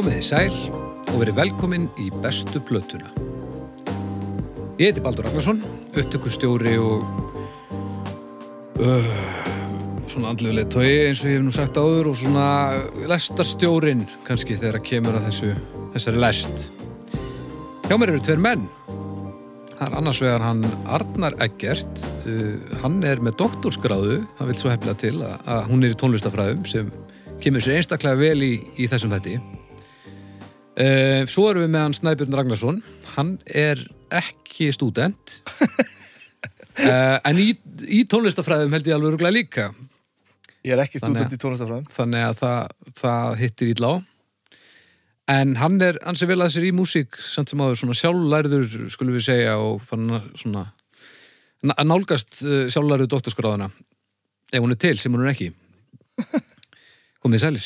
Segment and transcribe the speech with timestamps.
[0.00, 0.54] Komiði sæl
[1.12, 3.10] og verið velkomin í bestu plötuna.
[4.80, 5.60] Ég heiti Baldur Ragnarsson,
[5.92, 7.04] upptökustjóri og
[8.80, 9.10] uh,
[10.08, 12.46] svona andlulega tói eins og ég hef nú sagt áður og svona
[13.12, 15.52] lestarstjórin kannski þegar kemur að þessu,
[15.92, 16.64] þessari lest.
[17.84, 18.64] Hjá mér eru tveir menn.
[18.88, 20.64] Það er annars vegar hann
[20.96, 25.84] Arnar Eggert, uh, hann er með doktorsgráðu, það vil svo hefla til að, að hún
[25.84, 26.92] er í tónlistafræðum sem
[27.44, 29.42] kemur sér einstaklega vel í, í þessum þetti.
[30.80, 32.78] Uh, svo erum við með hann Snæbjörn Ragnarsson,
[33.16, 33.82] hann er
[34.16, 37.50] ekki stúdent, uh, en í,
[37.84, 39.66] í tónlistafræðum held ég alveg örugglega líka,
[40.64, 41.90] Ég er ekki stúdent í tónlistafræðum.
[41.92, 43.94] þannig að það, það hittir ítla á.
[45.36, 49.18] En hann er ansi vel að sér í músík, samt sem áður svona sjálflærður, skulum
[49.18, 50.08] við segja, og fann
[50.40, 50.64] svona
[51.84, 53.68] nálgast uh, sjálflærðu doktorskráðuna,
[54.48, 55.52] ef hún er til, sem hún er ekki.
[57.20, 57.64] Komið sælir.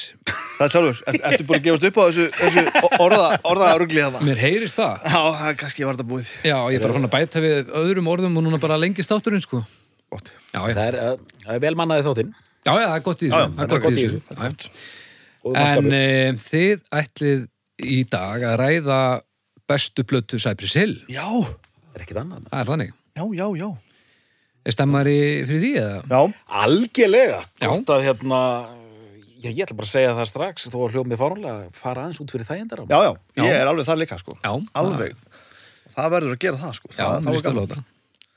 [0.55, 1.01] Það er sjálfur.
[1.11, 2.63] Er, ertu búin að gefast upp á þessu, þessu
[3.05, 4.23] orða, orðaðarugli þarna?
[4.27, 5.05] Mér heyrist það.
[5.07, 6.31] Já, það er kannski var þetta búið.
[6.43, 9.43] Já, ég er bara fann að bæta við öðrum orðum og núna bara lengist átturinn,
[9.45, 9.63] sko.
[10.15, 10.31] Gott.
[10.55, 10.99] Já, já, Það er,
[11.45, 13.57] það er vel mannaði þáttinn já, já, það er gott í Já, já, þessu.
[13.59, 14.21] Það er gott í þessu.
[14.29, 14.83] Já, já.
[15.45, 16.05] og En e,
[16.45, 17.43] þið ætlið
[17.95, 18.99] í dag að ræða
[19.71, 20.95] bestu plötu Cypress Hill.
[21.13, 21.27] Já,
[21.95, 22.47] er ekkit annað.
[22.51, 22.95] Það er þannig.
[23.15, 23.69] já, já, já.
[24.65, 25.99] Er stemmari fyrir því eða?
[26.09, 26.21] Já,
[26.65, 27.41] Algjörlega.
[27.61, 27.69] Já.
[27.69, 28.41] Gott að hérna,
[29.45, 32.33] já, ég ætla bara að segja það strax þó að hljómið fáránlega fara aðeins út
[32.35, 33.11] fyrir þægindar já, já.
[33.39, 33.57] Ég Já.
[33.61, 34.37] er alveg það líka, sko.
[34.41, 34.53] Já.
[34.81, 35.19] Alveg.
[35.95, 36.93] Það verður að gera það, sko.
[36.95, 37.85] Já, það, það er stöðlega þetta.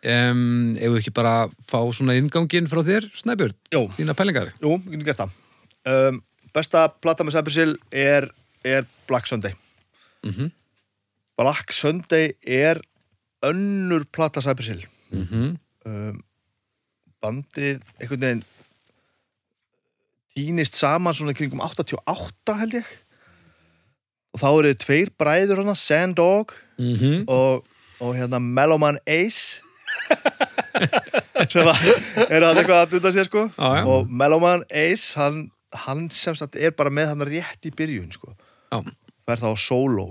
[0.08, 0.42] Um,
[0.78, 1.36] ef við ekki bara
[1.68, 3.56] fá svona inganginn frá þér, Snæbjörn,
[3.98, 4.52] þína pælingar.
[4.62, 5.38] jú, við getum gert það.
[5.88, 6.20] Um,
[6.54, 8.30] besta plata með Hill er,
[8.64, 9.56] er Black Sunday.
[10.28, 10.52] Mm
[11.38, 12.80] Black Sunday er
[13.46, 14.86] önnur plata Cypress Hill.
[15.14, 15.58] -hmm.
[15.86, 16.24] um,
[17.22, 18.44] bandið einhvern veginn
[20.38, 22.92] týnist saman svona kringum 88 held ég
[24.36, 27.64] og þá eru tveir bræður hana Sandog Mm og,
[28.06, 29.64] og hérna Mellowman Ace
[31.52, 31.80] sem að
[32.30, 33.84] eru hann eitthvað að dunda sér sko Já, já.
[33.90, 35.48] og Mellowman Ace hann,
[35.86, 38.34] hann sem sagt er bara með hann rétt í byrjun sko
[38.70, 38.82] Já.
[39.26, 40.08] fer þá á solo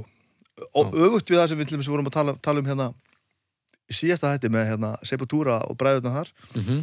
[0.75, 2.91] og öfugt við það sem við vorum að tala, tala um hérna
[3.87, 6.83] í síðasta hætti með hérna Sepultura og bræðurna þar Mhm.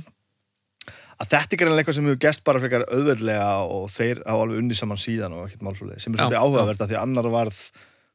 [1.19, 4.59] Að þetta er greinlega eitthvað sem hefur gest bara frekar auðveldlega og þeir á alveg
[4.63, 7.59] unni saman síðan og ekkert málsvöldið sem er Já, svolítið áhugavert að því annar varð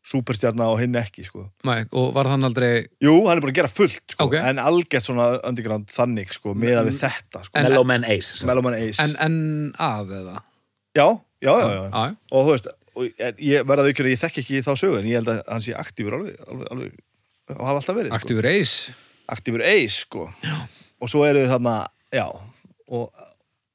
[0.09, 1.43] súperstjarna og hinn ekki sko.
[1.69, 2.87] Nei, og var hann aldrei...
[3.05, 4.37] Jú, hann er búin að gera fullt sko, Ok.
[4.41, 7.53] en algert svona underground þannig sko, meða við þetta sko.
[7.59, 8.39] En- Mellow Man Ace.
[8.49, 9.37] Mellowman Ace En, en
[9.77, 10.37] að eða?
[10.97, 11.05] já,
[11.45, 15.05] já, já, já, Já, og þú veist og ég- ég þekki ekki þá sögu en
[15.11, 16.97] ég held að hann sé aktífur alveg, alveg, alveg
[17.59, 18.17] og hafa alltaf verið sko.
[18.23, 18.95] Aktífur Ace.
[19.29, 20.31] aktífur Ace sko.
[21.01, 21.77] og svo eru þarna
[22.11, 22.27] já,
[22.89, 23.13] og,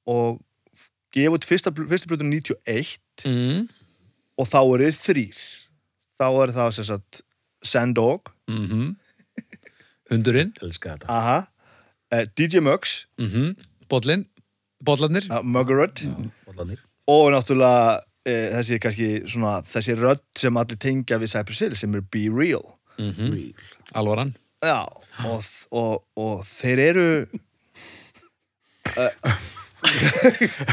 [0.09, 0.41] og
[1.13, 3.69] gefa út fyrsta, fyrsta blötu 91 Mm
[4.33, 5.41] og þá eru þrýr
[6.17, 7.19] þá er það sem sagt
[7.63, 8.95] Sandog, -hmm.
[10.11, 10.53] Hundurinn.
[10.61, 11.07] Elska þetta.
[11.09, 11.37] aha
[12.13, 13.55] uh, DJ Muggs, Mm
[13.89, 14.25] Bollin.
[14.83, 15.27] Bollarnir.
[15.31, 16.01] uh, Muggerud
[16.47, 16.79] Bollarnir.
[17.07, 21.93] og náttúrulega uh, þessi kannski svona þessi rödd sem allir tengja við Cypress Hill sem
[21.95, 22.65] er Be Real
[22.97, 23.53] Mm
[23.93, 24.35] Alvaran.
[24.63, 24.81] já,
[25.25, 27.07] og, og, og þeir eru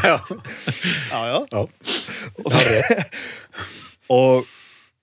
[0.00, 0.14] Já.
[1.10, 1.60] já, já Já.
[2.44, 2.52] og,
[4.14, 4.46] og,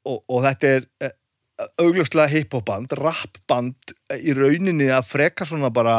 [0.08, 1.14] og, og þetta er eh,
[1.82, 5.98] augljóslega hiphopband, rapband eh, í rauninni að freka svona bara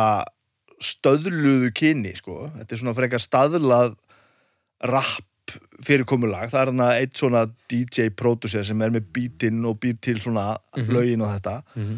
[0.78, 2.48] stöðluðu kyni sko.
[2.56, 3.96] þetta er svona frekar staðlað
[4.88, 5.24] rap
[5.82, 10.18] fyrirkomulag það er hann að eitt svona DJ-producer sem er með beatinn og beat til
[10.22, 11.96] svona lögin og þetta Mhm.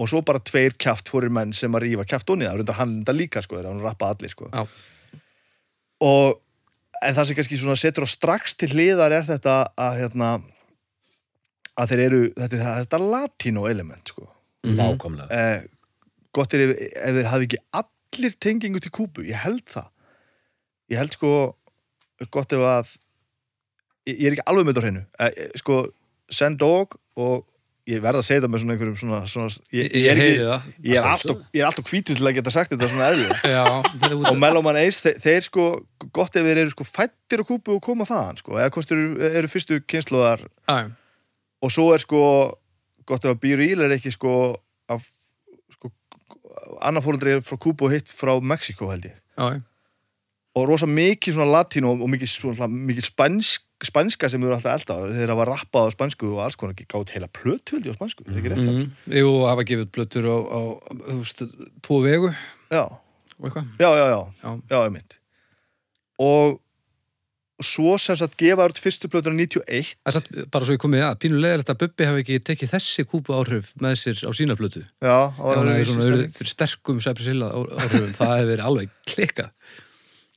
[0.00, 2.94] Og svo bara tveir kjaft fórir menn sem að rífa kjaft onni það, reyndar hann
[3.02, 4.48] þetta líka sko, þegar hann rappa allir sko.
[4.54, 4.64] Já.
[6.06, 6.40] og
[7.00, 10.30] en það sem kannski svona setur á strax til hliðar er þetta að hérna
[11.80, 14.26] að þeir eru, þetta er þetta latino element sko.
[14.66, 15.28] Nákvæmlega.
[15.32, 15.62] eh,
[16.36, 19.88] gott er ef, ef þeir hafi ekki allir tengingu til kúpu, ég held það
[20.90, 21.30] ég held sko
[22.34, 22.90] gott ef að
[24.08, 25.78] ég, ég er ekki alveg með þetta á hreinu eh, eh, sko,
[26.30, 27.46] Sandog og
[27.88, 30.34] ég verð að segja það með svona einhverjum svona, svona Ég, ég, er ekki,
[30.90, 33.10] ég er Að alltaf ég er alltaf hvítið til að geta sagt þetta svona
[34.18, 35.66] út og Mellowman Ace, þeir, þeir sko
[36.16, 39.00] gott ef þeir eru sko fættir á kúpu og koma þaðan sko, eða hvort þeir
[39.00, 40.44] eru, eru fyrstu kynsluðar
[41.60, 42.22] og svo er sko
[43.08, 44.34] gott ef að Be Real er ekki sko
[44.90, 45.08] af
[45.74, 45.90] sko,
[46.84, 49.18] annar fóröldri er frá Kúbu og hitt frá Mexiko held ég.
[49.40, 49.60] Já,
[50.58, 54.96] og rosa mikið svona latínó og mikið, svona, mikið spansk, spanska sem eru alltaf elda
[55.16, 58.00] þeir hafa rappað á spansku og alls konar gátt heila plötu held ég á
[58.54, 58.72] er það?
[58.74, 58.88] mm,
[59.20, 60.60] Jú, hafa gefið út blöttur á, á
[61.10, 61.44] þú veist,
[61.86, 62.32] tvo vegu
[62.70, 62.84] Já,
[63.80, 64.50] já, já, já, Já.
[64.70, 65.16] já, einmitt
[66.20, 66.58] og
[67.60, 69.64] svo sem sagt gefa út fyrstu plötuna 91
[70.00, 72.70] Það er satt, bara svo ég komið að, pínu leðilegt að Bubbi hafi ekki tekið
[72.72, 74.80] þessi kúpu áhrif með sér á sína plötu.
[75.00, 75.68] já, það Það var
[76.04, 76.32] stemming.
[76.38, 79.50] fyrir sterkum Sæprisilla áhrifum, það verið alveg klikkað.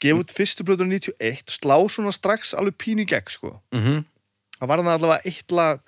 [0.03, 3.55] Gefa út fyrstu plötuna 91 slá svona strax alveg pínu gegn sko.
[3.75, 4.03] Mm
[4.63, 5.79] það var það allavega eitt lag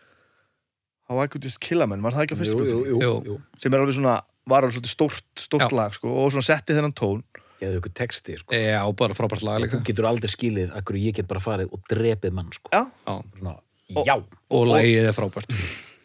[1.08, 2.90] How I Could Just Kill a Man, var það ekki á fyrstu jú, jú, plötunni?
[2.90, 3.14] jú, Jú.
[3.30, 3.36] jú.
[3.62, 4.16] sem er alveg svona,
[4.50, 5.76] var alveg svona stórt, stórt Já.
[5.78, 7.22] lag sko, og svona setti þennan tón
[7.62, 8.52] Geðu ykkur texti, sko.
[8.52, 9.78] Já, bara frábært lag líka.
[9.80, 12.68] Þú getur aldrei skilið að hverju ég get bara farið og drepið mann, sko.
[12.74, 13.54] já, Já, Svona,
[13.96, 14.16] Og- já.
[14.52, 15.56] og lagið er frábært.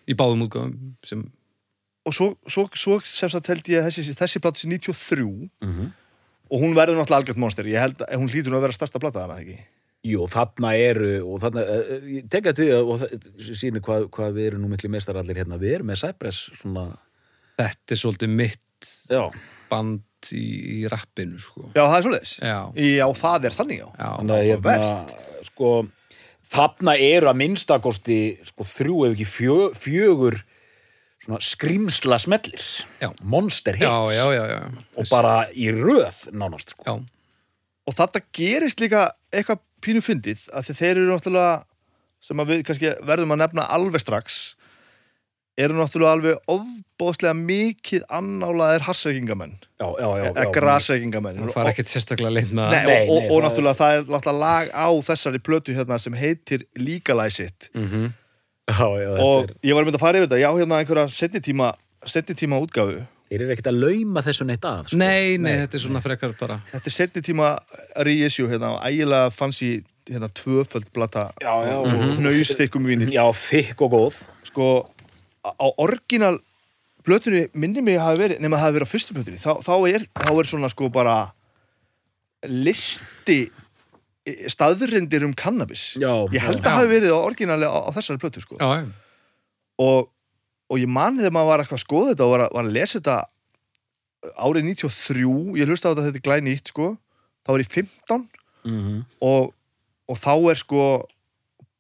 [0.07, 1.25] Í báðum útgáðum sem,
[2.07, 5.91] og svo, svo, svo sem sagt held ég að þessi, þessi plata sé 93 Mhm.
[6.51, 7.69] Og hún verður náttúrulega algjört monster.
[7.71, 9.61] Ég held að hún hlýtur nú að vera stærsta plata hana ekki?
[10.11, 13.03] Jú, þarna eru, og þarna, uh, ég tekja til því og
[13.61, 15.61] sýnir hvað, hvað við erum nú miklu meistar allir hérna.
[15.61, 16.87] Við erum með Cypress svona,
[17.61, 19.23] þetta er svolítið mitt já,
[19.71, 20.45] band í,
[20.81, 21.69] í rappinu, sko.
[21.75, 22.35] já, það er svoleiðis.
[22.41, 24.09] Já, já, það er þannig já, já.
[24.09, 25.75] þannig að hérna, sko,
[26.55, 30.41] þarna eru að minnstakosti, sko, þrjú ef ekki fjö, fjögur
[31.25, 32.63] svona skrimsla smellir.
[33.03, 33.11] Já.
[33.23, 33.85] Monster hits.
[33.85, 34.61] Já, já, já, já.
[34.97, 37.01] Og bara í röð, nánast, sko.
[37.91, 41.65] og þetta gerist líka eitthvað pínu fyndið að því þeir eru náttúrulega
[42.21, 44.37] sem að við kannski verðum að nefna alveg strax
[45.61, 50.25] eru náttúrulega alveg ofbóðslega mikið annálaðir harsreikingamenn Já, já, já.
[50.31, 52.93] eða já, grasreikingamenn það fara ekkert sérstaklega leint með Nei, það.
[52.93, 56.15] Nei, og, og, og það- náttúrulega það er náttúrulega lag á þessari plötu hérna sem
[56.21, 58.13] heitir Legalize It Mhm.
[58.71, 61.41] Já, já, og er, ég var mynd að fara yfir þetta, já hérna einhverja setni
[61.45, 61.71] tíma,
[62.07, 63.01] setni tíma útgáfu.
[63.31, 64.99] Þeir eru ekkert að lauma þessu neitt að, sko.
[64.99, 66.57] Nei, nei, þetta er svona frekar bara.
[66.73, 67.51] Þetta er setni tíma
[68.07, 69.69] reissue hérna, ægilega fancy
[70.11, 71.29] hérna tvöföld blata.
[71.43, 74.23] Já, já, og og- hnaustikkum vínir Já, þykk og góð.
[74.51, 74.67] sko,
[75.47, 76.41] á orginal
[77.07, 79.75] blötunni minni mig að hafa verið nema að hafa verið á fyrstu blötunni þá, þá,
[79.95, 81.15] er, þá er svona sko bara
[82.45, 83.45] listi
[84.53, 88.41] staðrindir um cannabis Já, ég held að hafi verið á orginali á, á þessari plötu
[88.45, 88.57] sko.
[88.61, 88.87] Já,
[89.81, 90.11] og,
[90.71, 92.75] og ég mani þegar maður var eitthvað að skoða þetta og var að, var að
[92.77, 93.19] lesa þetta
[94.45, 96.91] árið 93 ég hlusta á þetta þetta er glæni nýtt sko
[97.47, 98.29] þá er ég 15
[98.61, 99.55] Mm og,
[100.11, 100.83] og þá er sko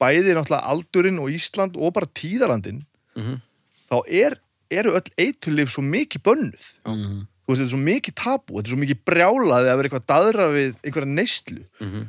[0.00, 2.86] bæði náttúrulega aldurinn og Ísland og bara tíðarlandin
[3.18, 3.40] Mhm.
[3.90, 4.36] þá er,
[4.70, 7.26] eru öll eitulif svo mikið bönnuð -hmm.
[7.44, 10.06] þú veist, þetta er svo mikið tabu, þetta er svo mikið brjálaði að vera eitthvað
[10.08, 12.08] daðra við einhverja neyslu Mhm.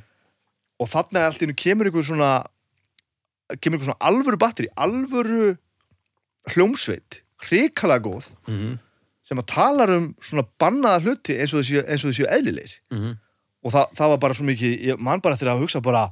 [0.82, 2.32] Og þarna er allt í einu kemur einhver svona
[3.62, 5.52] kemur einhver svona alvöru batteri alvöru
[6.54, 8.80] hljómsveit hrikalega góð Mhm.
[9.24, 13.18] sem að talar um svona bannaða hluti eins og þessi, eins og þessi eðlilegir Mhm.
[13.64, 16.10] og það, það var bara svo mikið ég man bara þegar að hugsa bara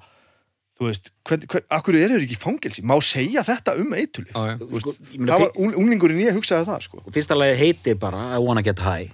[0.80, 4.58] þú veist, hvern, hvern, akkur eru þeir ekki fangelsi má segja þetta um eitulif já,
[4.58, 4.80] já.
[4.80, 8.38] sko, það var ung- unglingurinn ég hugsaði það sko fyr- fyrsta lagi heitir bara I
[8.40, 9.12] wanna get high.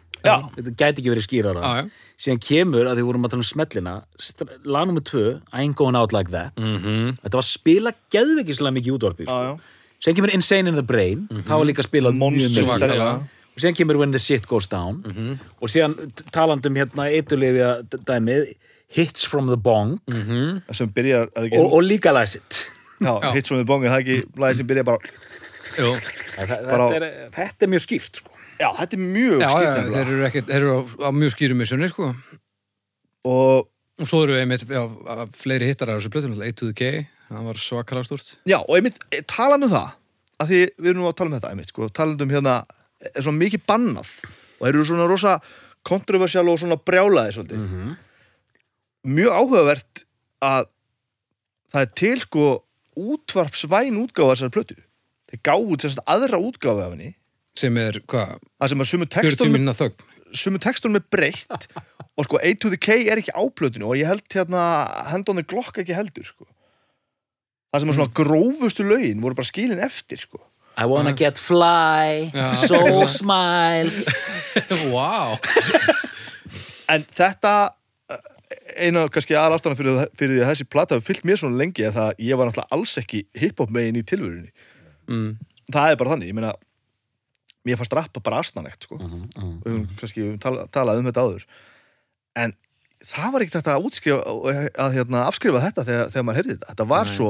[0.55, 1.89] Þetta gæti ekki verið skýrara Já, já.
[2.25, 5.23] síðan kemur að því vorum að tala um smellina str- lag nummer tvö,
[5.53, 7.17] I ain't going out like that Mhm.
[7.23, 9.59] þetta var spila geðveikislega mikið útvarpi sko.
[10.01, 13.09] síðan kemur Insane in the Brain það var líka spilað mjög svakalega.
[13.55, 15.03] og síðan kemur When the Shit Goes Down
[15.61, 18.53] og síðan t- talandi um hérna eitulifja dæmið
[18.89, 20.61] Hits from the Bong Mhm.
[20.73, 22.69] sem byrjar ekki, og, og Legalize It
[23.01, 23.41] já, Já.
[23.43, 24.97] svo við bongin, það er ekki lagið sem byrjar bara
[25.75, 25.89] Jú.
[26.37, 28.31] þetta, er, þetta er mjög skýrt sko.
[28.59, 31.35] Já, þetta er mjög Já, já, skýrt þeir eru, ekkert, þeir eru á, á mjög
[31.35, 32.11] skýrum missunni, sko.
[33.25, 34.81] og Og svo eru einmitt já,
[35.31, 38.33] fleiri hittar á þessu plötun, A to the K, það var svakalega stúrt.
[38.43, 39.93] já, og einmitt, eh, talandi um það
[40.43, 42.55] að því við erum nú að tala um þetta einmitt, sko, talandi um hérna
[42.99, 45.39] er svona mikið bannað og þeir eru svona rosa
[45.87, 47.95] kontroversial og svona brjálaði svolítið -hmm.
[49.15, 50.03] mjög áhugavert
[50.41, 50.67] að
[51.71, 52.63] það er til sko
[52.95, 54.75] útvarpsvæn útgáfa þessar plötu
[55.29, 57.15] þeir gáðu út sérst aðra útgáfa af henni
[57.55, 59.93] Sem er, hvað, það sem að sumu 40 textunum
[60.35, 61.67] sumu textunum er breytt
[62.19, 64.63] og sko A to the K er ekki á plötinu og ég held hérna
[65.11, 66.47] Hand on the Glock ekki heldur sko.
[67.71, 70.41] Það sem að svona grófustu lögin voru bara skilin eftir sko.
[70.75, 72.49] I wanna get fly Já.
[72.59, 73.91] so smile.
[74.91, 75.39] Vá.
[76.91, 77.53] en þetta
[78.77, 81.85] eina kannski aðal ástæðan fyrir, fyrir því að þessi plata hefur fyllt mér svona lengi
[81.87, 84.51] er það að ég var náttúrulega alls ekki hiphop megin í tilvörunni
[85.05, 85.35] Mm.
[85.69, 86.51] það er bara þannig, ég meina
[87.65, 88.97] mér fannst rappa bara asnanegt sko.
[88.99, 89.57] Mhm, mhm.
[89.61, 91.45] og höfum kannski við tala, talað um þetta áður.
[92.35, 92.53] En
[93.05, 94.21] það var ekkert þetta að útskrifa
[94.85, 96.69] að, hérna, afskrifa þetta þegar, þegar maður heyrði þetta.
[96.73, 97.29] Þetta var svo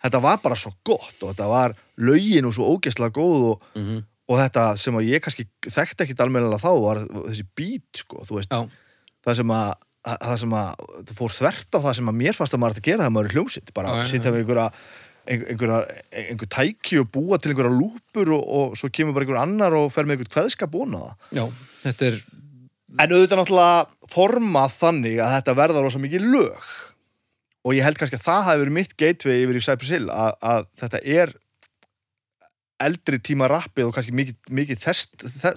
[0.00, 3.98] þetta var bara svo gott og þetta var lögin og svo ógeðslega góð og, Mhm.
[4.30, 9.36] og þetta sem að ég kannski þekkti ekkit almennilega þá var þessi beat sko, það
[9.36, 12.54] sem að að- það sem að það fór þvert á það sem að mér fannst
[12.54, 14.80] að maður ætti að gera það maður er hljómsitt bara að sitja við einhverja ein-
[15.30, 15.78] einhverja,
[16.24, 19.90] einhver tæki og búa til einhverja lúpur og, og svo kemur bara einhver annar og
[19.94, 21.16] fer með einhvern kveðskap búna það.
[21.38, 21.44] Já,
[21.84, 22.18] þetta er,
[22.98, 26.70] en auðvitað náttúrulega formað þannig að þetta verða rosa mikið lög.
[27.60, 30.36] Og ég held kannski að það hafi verið mitt gateway yfir í Cypress Hill að,
[30.50, 31.34] að þetta er
[32.80, 35.10] eldri tíma rappið og kannski mikið, mikið þess,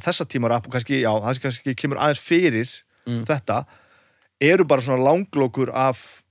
[0.03, 3.25] þessa tíma rapp og kannski, já, það kannski kemur aðeins fyrir Mm.
[3.27, 3.65] þetta
[4.39, 6.24] eru bara svona langlokur af,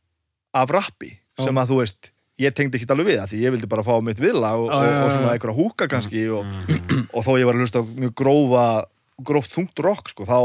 [0.57, 3.69] af rappi sem að þú veist ég tengdi ekki alveg við það því ég vildi
[3.69, 7.07] bara fá mitt villa og, og, og svona einhverja húka kannski og, Mm.
[7.17, 8.67] og þó ég var að hlusta á mjög grófa
[9.23, 10.39] gróft þungt rock sko, þá,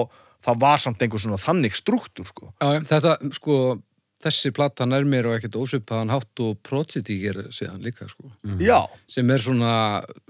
[0.44, 2.52] þá var samt einhver svona þannig struktúr sko.
[2.62, 3.56] Þetta, sko,
[4.24, 8.30] þessi platan er mér og ekkert ósvipaðan hátt og Prodigy gerir síðan líka, sko.
[8.62, 9.74] já, Sem er svona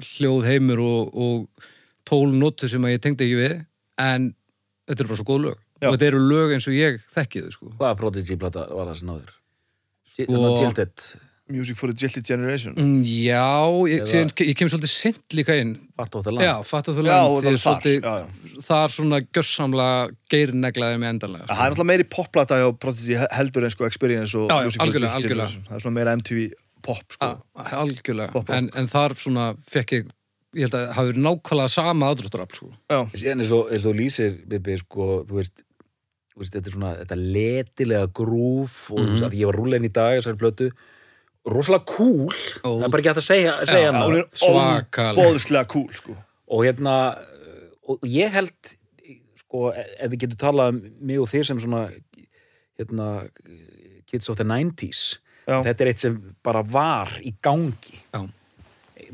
[0.01, 1.69] hljóðheimur og, og
[2.07, 3.55] tólnótu sem að ég tengdi ekki við,
[3.99, 4.29] en
[4.87, 5.57] þetta eru bara svo góð lög.
[5.81, 5.89] Já.
[5.89, 7.71] Og þetta eru lög eins og ég þekki þau, sko.
[7.81, 9.33] Hvaða Prodigy plata var það sem náður?
[10.13, 10.29] Sko-
[11.49, 15.55] Music for the Jilted Generation Mm, Já, ég, Eða- síðan, ég kem svolítið sent líka
[15.61, 15.75] inn.
[15.95, 18.01] Fatt á það Já, land fatt að þú Já, land, og ég það er svolítið,
[18.01, 18.61] já, já.
[18.67, 21.45] þar svona gjössamlega geirneglaði með endanlega.
[21.47, 24.81] Það er náttúrulega meiri popplata hjá Prodigy heldur en sko Experience og Já, já, Music
[24.81, 25.27] for Jilted algjörlega.
[25.27, 25.63] Generation.
[25.69, 26.51] Það er svona meira MTV
[26.87, 27.31] pop sko.
[27.55, 30.11] Ah, algjörlega, Pop, en, en þar svona fekk ég,
[30.55, 32.69] ég held að það hafi verið nákvæmlega sama aðdráttarafl, sko.
[32.91, 35.63] Já, Síðan eins og, og lýsir, Bibi, sko, þú veist,
[36.35, 39.87] þú veist, þetta er svona, þetta letilega grúf og þú veist, að ég var rúlein
[39.87, 40.69] í dag, þessari plötu,
[41.47, 45.23] rosalega cool, það er bara ekki hægt að segja, segja hún er Svakalega.
[45.23, 46.15] óbóðslega cool sko.
[46.51, 46.95] og hérna
[47.87, 48.73] og ég held
[49.43, 51.85] sko, ef við getum talað um mig og þér sem svona
[52.77, 53.07] hérna,
[54.09, 55.61] kids of the 90s Já.
[55.63, 58.25] þetta er eitt sem bara var í gangi Já.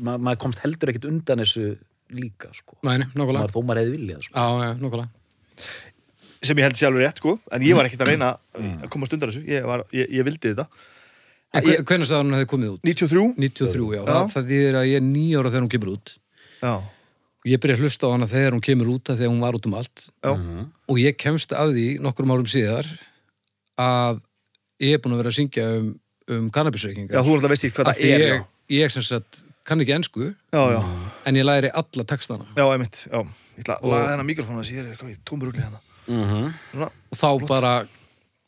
[0.02, 1.76] Ma, maður komst heldur ekkit undan þessu
[2.14, 2.74] líka sko.
[2.82, 3.36] Nákvæmlega.
[3.38, 4.34] maður þó maður hefði viljað sko.
[4.34, 5.08] Já, já, nákvæmlega.
[6.44, 9.30] sem ég held sjálfur rétt sko en ég var ekkert að reyna að komast undan
[9.30, 10.66] þessu ég, var, ég, ég vildi þetta
[11.54, 12.80] En Ég- hve- hvenær sagði hún að þið komið út?
[12.82, 14.00] 93 93, já.
[14.00, 14.06] Já.
[14.10, 16.14] Það, það þýðir að ég er nýja ára þegar hún kemur út.
[16.64, 16.72] Já,
[17.46, 19.66] ég byrja að hlusta á hana þegar hún kemur út að þegar hún var út
[19.70, 20.06] um allt.
[20.24, 20.32] já,
[20.88, 22.88] Og ég kemst að því nokkrum árum síðar
[23.78, 24.20] að
[24.82, 25.88] ég er búin að vera að syngja um,
[26.28, 27.22] um já, kannabisreikingar.
[27.24, 28.44] þú náttúrulega veist ekki hvað það er ég, já,
[28.80, 29.94] ég sem sagt kann ekki
[30.52, 30.80] já, já,
[31.26, 32.44] en ég læri alla textana.
[32.56, 33.20] já, einmitt já.
[33.56, 34.68] ég ætla að þennan mikrofónu að
[35.24, 37.74] tómurugli hérna Svona, Og þá bara,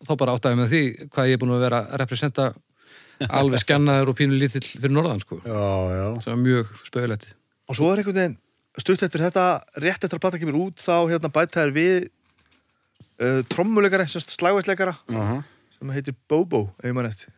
[0.04, 1.40] þá bara áttaði með því hvað ég er
[3.24, 5.40] alveg skjannaður og pínu lítill fyrir norðan, sko.
[5.44, 5.62] já,
[5.96, 7.28] já Það er mjög spöðulegt.
[7.68, 8.36] og svo er einhvern veginn
[8.76, 9.46] stutt eftir þetta,
[9.80, 11.94] rétt eftir að plata kemur út þá hérna bæta þær við
[13.20, 15.42] uh, trommuleikara, semst slægvæsleikara uh -huh.
[15.78, 17.26] sem heitir Bobo, ef ég maður rétt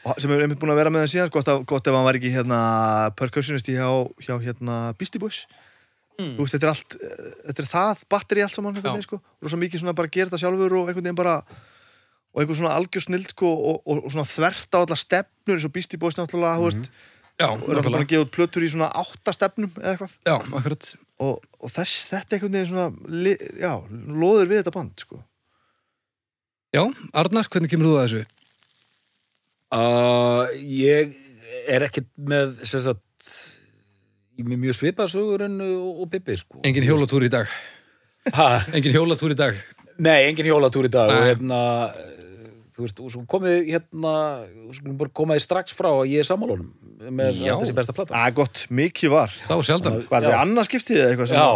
[0.00, 2.04] Og sem er einmitt búin að vera með það síðan gott, að, gott ef hann
[2.04, 5.46] var ekki hérna percussionisti hjá, hjá hérna Beastie Boys
[6.20, 6.36] Mm.
[6.36, 9.82] þú veist, þetta er allt eh, þetta er það, batteri allt saman sko, rosa mikið
[9.82, 11.36] svona bara gera þetta sjálfur og einhvern veginn bara
[12.30, 15.66] og einhvern svona algjör snild sko, og, og, og svona þvert á alla stefnur eins
[15.66, 16.92] og Beastie Boys náttúrulega, þú veist
[17.40, 20.16] Já, og er alltaf búin að gefa út plötur í svona átta stefnum eða eitthvað
[20.28, 20.90] Já, akkurat.
[21.24, 23.32] og, og þess, þetta einhvern veginn svona li,
[23.62, 23.72] já,
[24.20, 25.22] loður við þetta band sko.
[26.76, 26.84] Já,
[27.18, 28.22] Arnar, hvernig kemur þú að þessu?
[29.70, 31.16] Uh, ég
[31.70, 33.06] er ekkit með sem sagt
[34.40, 36.60] er mjög svipað sögur en og, og Bibi sko.
[36.66, 37.50] Engin hjólatúr í dag.
[38.36, 39.58] ha, Engin hjólatúr í dag.
[40.00, 41.28] Nei, engin hjólatúr í dag og Nei.
[41.34, 41.60] hérna
[41.92, 42.06] eh,
[42.76, 44.12] þú veist, og svo komið hérna
[44.70, 46.70] og komaði strax frá að ég er sammálunum
[47.10, 47.54] með Já.
[47.56, 49.94] þessi besta plata að gott, mikið var Þá sjaldan.
[50.10, 50.28] Var Já.
[50.30, 51.50] það annað skiptið eða eitthvað sem Já,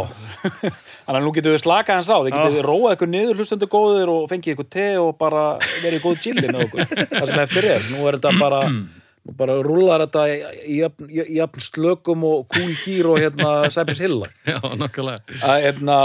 [1.04, 4.12] þannig að nú getum við slakað hans á þið getið róað ykkur niður hlustendur góðir
[4.14, 5.42] og fengið ykkur te og bara
[5.84, 9.58] verið góð chilli með okkur, það sem eftir er nú er þetta bara, nú bara
[9.68, 14.00] rúlar þetta í, í, jafn- í, í jafn slökum og cool gýr og hérna Cypress
[14.04, 14.32] Hill lag.
[14.52, 15.20] Já, nokkulega.
[15.44, 15.98] að, hérna,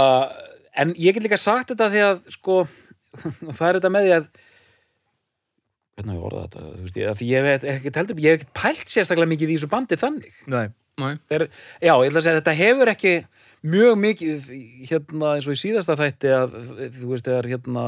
[0.82, 2.60] en ég get líka sagt þetta því að sko,
[3.58, 4.28] það er þetta með því að
[6.00, 6.66] hvernig ég orða þetta?
[6.66, 9.52] Þú veist, ég, að því ég hef ekkert heldur ég hef ekkert pælt sérstaklega mikið
[9.52, 10.36] í þessu bandi þannig.
[10.50, 10.66] Nei,
[11.00, 11.14] Nei.
[11.30, 11.46] Þeir,
[11.80, 13.12] já, ég ætla að segja að þetta hefur ekki
[13.70, 14.46] mjög mikið
[14.88, 16.56] hérna eins og í síðasta þætti að
[16.96, 17.84] þú veist þegar hérna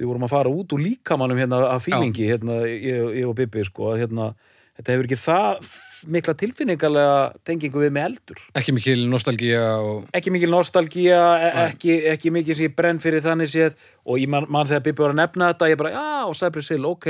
[0.00, 3.62] við vorum að fara út úr líkamannum hérna af fílingi hérna ég, ég og Bibi
[3.68, 4.32] sko að hérna
[4.78, 5.72] þetta hefur ekki það
[6.06, 8.40] mikla tilfinningarlega tengingu við með eldur.
[8.58, 10.06] Ekki mikil nostalgía og...
[10.12, 13.74] ekki mikil nostalgía e- ekki, ekki mikil sem ég brenn fyrir þannig séð.
[14.06, 16.72] Og ég man, man þegar Bibi var að nefna þetta ég bara, já, og Cypress
[16.74, 17.08] Hill, ok.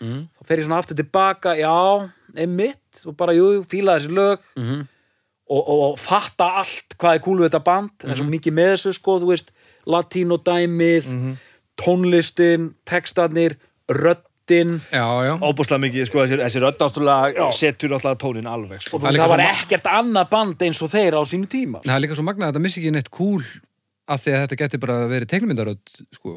[0.00, 0.26] Mm.
[0.36, 4.40] þá fer ég svona aftur tilbaka, já, einmitt og bara, jú, fíla þessi lög.
[4.58, 4.86] Mm -hmm.
[5.48, 7.90] og, og, og fatta allt hvað er kúlu þetta band.
[8.04, 8.16] En Mhm.
[8.18, 9.50] svo mikið með þessu sko, þú veist
[9.86, 11.36] latínó dæmið,
[11.76, 13.56] tónlistin textarnir,
[13.88, 14.30] röddin
[14.92, 15.34] Já.
[15.40, 18.98] óbúslega mikið, sko, þessi, þessi rödd náttúrulega setur alltaf tónin alveg, sko.
[18.98, 22.02] og Það það var ekkert annað band eins og þeir á sínu tíma Það er
[22.04, 23.44] líka svo magnað að þetta missi ekki neitt kúl
[24.04, 26.34] af því að þetta geti bara verið teiknumyndarödd, sko.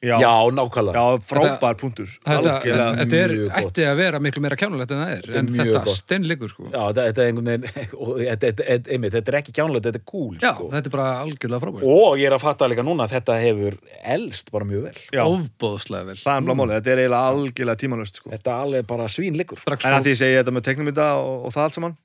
[0.00, 2.92] Já, Já, nákvæmlega já frábær punktur Þetta, Algjörlega.
[3.02, 5.50] þetta er, mjög ætti að vera miklu meira kjánulegt en það er, Þetta er en
[5.50, 5.98] mjög þetta gott.
[5.98, 6.64] steinleikur sko.
[6.70, 7.66] Já, þetta, þetta er einhvern veginn
[8.00, 10.68] og þetta, þetta, þetta, einmitt, þetta er ekki kjánlega, þetta er cool Já, sko.
[10.72, 13.76] þetta er bara algjörlega frábært og ég er að fatta líka núna að þetta hefur
[14.14, 17.82] elst bara mjög vel Já, Ofbóðslega vel það er bara málið, þetta er eiginlega algjörlega
[17.84, 18.32] tímanlust sko.
[18.32, 19.76] þetta er alveg bara svínleikur sko.
[19.84, 21.98] En að því ég segi þetta með teknumynda og, og það allt saman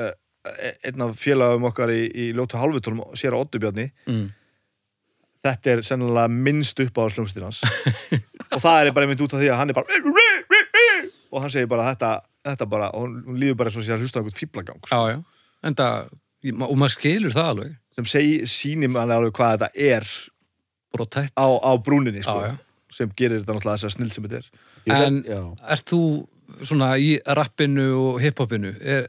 [0.00, 0.14] uh,
[0.88, 4.24] einn af félagum okkar í, í ljótu hálfutólum sér að Oddubjarni mm.
[5.44, 7.60] Þetta er sennilega minnst upp á slumstir hans.
[8.54, 9.86] Og það er bara einmitt út af því að hann er bara
[11.34, 12.10] og hann segir bara þetta,
[12.46, 14.94] þetta bara, og hún- líður bara eins og sé að hlusta á einhvern fíblagang sko,
[14.94, 15.24] Já, já,
[15.66, 16.12] en það
[16.68, 17.72] og maður skilur það alveg.
[17.96, 20.08] Sem segi, sýnir manni alveg hvað þetta er
[20.94, 22.58] brotætt á, á brúninni sko, Já, já.
[22.92, 24.50] sem gerir þetta náttúrulega þess að snill sem þetta er.
[24.94, 25.40] En já.
[25.74, 26.00] ert þú
[26.62, 28.74] svona í rappinu og hiphopinu?
[28.84, 29.08] Er,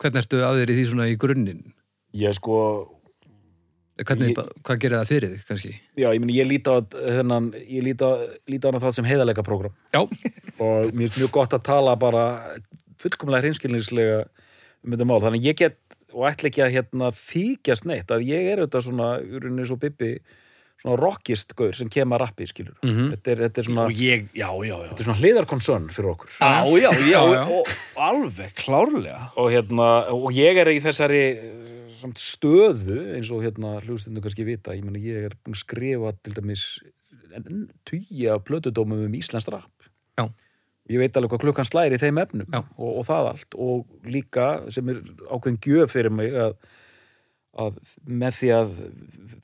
[0.00, 1.62] hvernig ertu að þér í því svona í grunninn?
[2.16, 2.56] Ég sko
[4.08, 5.72] hvernig, Ég- hvað gerir það fyrir þig kannski?
[6.00, 10.00] Já, ég, ég líti á þennan ég líti á, það sem heiðalega prógram Já,
[10.58, 12.24] og mér finnst mjög gott að tala bara
[13.00, 14.20] fullkomlega hreinskilningslega
[14.84, 15.78] um þetta mál, þannig að ég get
[16.10, 20.14] og ætla ekki að hérna þykjast neitt að ég er auðvitað svona, urinni svo Bibi
[20.80, 23.10] svona rockist gaur sem kemur að rappi skilur, Mhm.
[23.12, 24.88] þetta, er, þetta er svona og ég, já, já, já.
[24.88, 26.30] Þetta er svona hliðarkonsörn fyrir okkur.
[26.40, 27.42] Já, já, já, Já, já.
[27.44, 29.20] Og, og alveg, klárlega.
[29.36, 31.20] Og hérna, og ég er í þessari
[32.00, 36.14] samt stöðu eins og hérna hlustundum kannski vita, ég meni ég er búin að skrifa
[36.24, 36.64] til dæmis
[37.30, 39.70] af plötudómum um Íslands rap.
[40.18, 40.28] Já.
[40.90, 43.56] ég veit alveg hvað klukkan slæri í þeim efnum og, og það allt.
[43.62, 46.56] Og líka sem er ákveðin gjöf fyrir mig að,
[47.62, 48.72] að með því að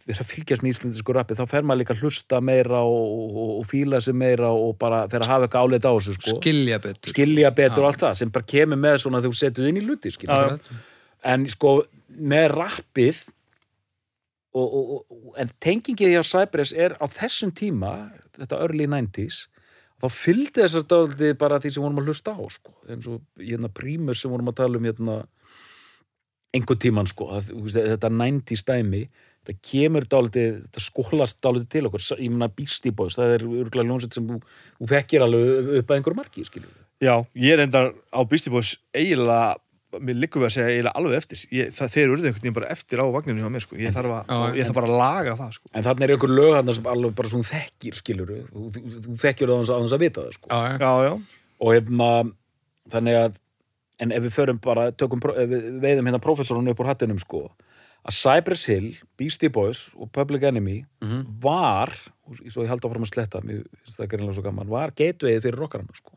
[0.08, 3.52] vera að fylgjast með íslendisku rappi þá fer maður líka að hlusta meira og, og,
[3.60, 6.36] og fíla sig meira og bara fer að hafa eitthvað áleitt á þessu sko.
[6.40, 7.14] Skilja betur.
[7.14, 9.86] Skilja betur og allt það sem bara kemur með svona þegar þú setur inn í
[9.86, 10.42] luti skilja.
[10.56, 10.84] já.
[11.26, 13.24] En sko með rappið
[14.56, 17.92] og, og, og, en tengingið hjá Cypress er á þessum tíma
[18.38, 19.44] þetta early 90s
[20.00, 22.74] þá fylgdi þess að dálítið bara því sem vorum að hlusta á sko.
[22.88, 25.22] eins og hérna prímur sem vorum að tala um hérna
[26.56, 27.28] einhvern tíman sko.
[27.44, 29.02] Þetta 90s dæmi
[29.46, 34.16] þetta kemur dálítið, þetta skólast dálítið til okkur, ég meina Beastie það er örgulega ljónsett
[34.16, 34.40] sem þú,
[34.90, 38.50] fekkir alveg upp að einhverju marki, skiljum Já, ég er endar á Beastie
[38.96, 39.56] eiginlega,
[40.00, 42.70] mér liggur við að segja eiginlega alveg eftir, ég, það, þeir eru einhvern veginn bara
[42.74, 45.36] eftir á vagninu hjá mér, sko, ég þarf, að, Já, ég þarf bara að laga
[45.40, 48.64] það, sko En þannig er einhver lög hann sem alveg bara svona þekkir, skilur þú,
[48.76, 50.48] þú, þú þekkir það á þess að vita það, sko.
[50.50, 51.12] Já, já,
[51.56, 52.10] Og hérna,
[52.92, 53.38] þannig að,
[54.04, 57.46] en ef við förum bara, tökum, við veiðum hérna professorun upp úr hattinum, sko,
[58.06, 61.24] að Cypress Hill, Beastie Boys og Public Enemy Mhm.
[61.42, 61.90] var,
[62.28, 65.42] og svo ég haldi áfram að sletta, mér finnst það gerinlega svo gaman, var geitveið
[65.42, 66.12] fyrir rockarana, sko.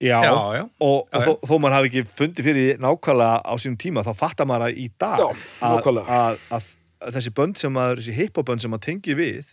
[0.00, 0.64] Já, já, já.
[0.84, 4.48] og, og þó, þó maður hafi ekki fundið fyrir nákvæmlega á sínum tíma, þá fattar
[4.50, 6.70] maður að í dag að, að, að,
[7.02, 9.52] að þessi bönd sem maður, þessi hiphopbönd sem maður tengi við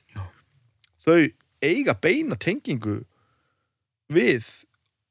[1.06, 1.18] þau
[1.66, 3.00] eiga beina tengingu
[4.14, 4.46] við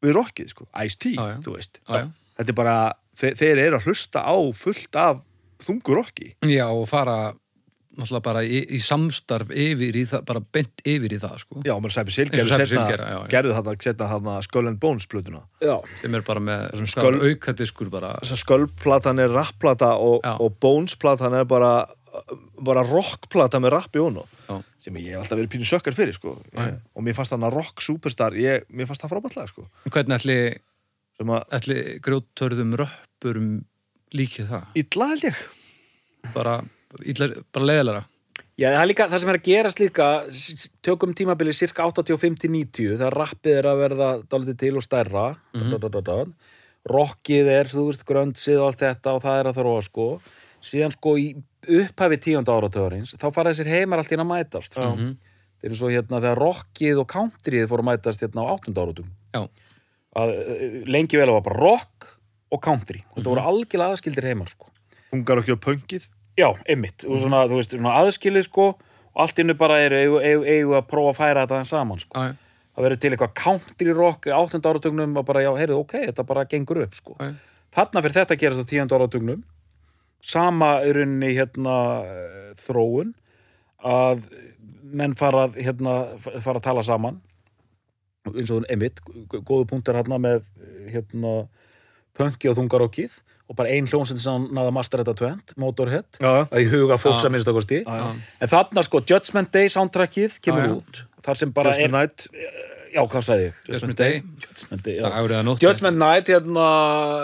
[0.04, 1.80] við rockið, sko, Ice-T, þú veist.
[1.88, 2.08] Já, já.
[2.38, 2.76] þetta er bara,
[3.20, 5.22] þeir, þeir eru að hlusta á fullt af
[5.64, 6.30] þungu rocki.
[6.50, 7.18] Já, og fara
[7.98, 11.62] náttúrulega bara í, í samstarf yfir í það, bara bent yfir í það, sko.
[11.66, 15.42] Já, maður sæpi Sil Eins og gerðu þarna, setna þarna Skull and Bones plötuna.
[15.62, 15.76] Já.
[16.02, 18.14] Sem er bara með sköl- aukadiskur bara.
[18.26, 21.72] Skull-platan er rappplata og, og Bones-platan er bara,
[22.60, 24.28] bara rockplata með rapp í honum.
[24.50, 24.58] Já.
[24.84, 26.36] Sem ég hef alltaf verið pínu sökkar fyrir, sko.
[26.58, 29.68] Ég, og mér fannst þarna rock superstar, ég, mér fannst það frábætlega, sko.
[29.88, 30.38] Hvernig ætli,
[31.14, 33.50] Sem að, ætli grjóttörðum röppurum
[34.18, 34.64] líkið það?
[34.82, 35.42] illa held ég.
[36.34, 36.54] Bara,
[37.02, 38.04] illa, bara leiðilega.
[38.54, 40.08] Já, það, er líka, það sem er að gerast líka
[40.86, 45.90] tökum tímabili cirka 85-90 þegar rappið er að verða dálítið til og stærra da, da,
[45.90, 46.18] da, da.
[46.94, 50.06] rockið er, þú veist, gröndsið og allt þetta og það er að þróa sko
[50.64, 51.26] síðan sko í
[51.80, 54.90] upphafi tíunda áratöðurins þá fara þessir heimar allt inn að mætast sko.
[54.94, 55.10] Mhm.
[55.58, 59.10] það er svo hérna þegar rockið og countryið fóru að mætast hérna á áttunda áratum
[59.34, 62.12] eh, lengi vel var bara rock
[62.54, 64.70] og country þetta voru algjörlega aðskildir heimar sko
[65.14, 66.06] Hungar okki á pöngið.
[66.34, 68.66] Já, einmitt, og svona, þú veist, svona aðskilið sko
[69.14, 72.00] og allt innu bara eru eigu, eigu, eigu að prófa að færa þetta aðeins saman
[72.02, 72.24] sko.
[72.24, 72.32] já.
[72.74, 76.24] það verður til eitthvað country rock í áttunda áratugnum og bara, já, heyrðu, ok, þetta
[76.26, 77.14] bara gengur upp sko.
[77.20, 77.34] Já.
[77.76, 79.44] þarna fyrir þetta að gerast á tíunda áratugnum
[80.24, 81.76] sama í rauninni hérna
[82.64, 83.14] þróun
[83.84, 84.26] að
[84.94, 87.20] menn fara, hérna, fara að tala saman
[88.32, 90.46] eins og einmitt, góðu punktar hérna með
[90.90, 91.44] hérna
[92.18, 96.62] pönki og þungarokkið og bara ein hljónsinn sem náða master þetta tvent, Motorhead Já, að
[96.62, 97.28] í huga fólks Já.
[97.28, 98.06] að minnst okkur stí já, já.
[98.40, 100.76] en þarna sko Judgment Day soundtrackið kemur Já, já.
[100.78, 102.26] út þar sem bara er, Night.
[102.94, 105.60] já hvað sagði ég Judgment Day, Judgment Day, nótt.
[105.62, 106.64] Judgment Night hérna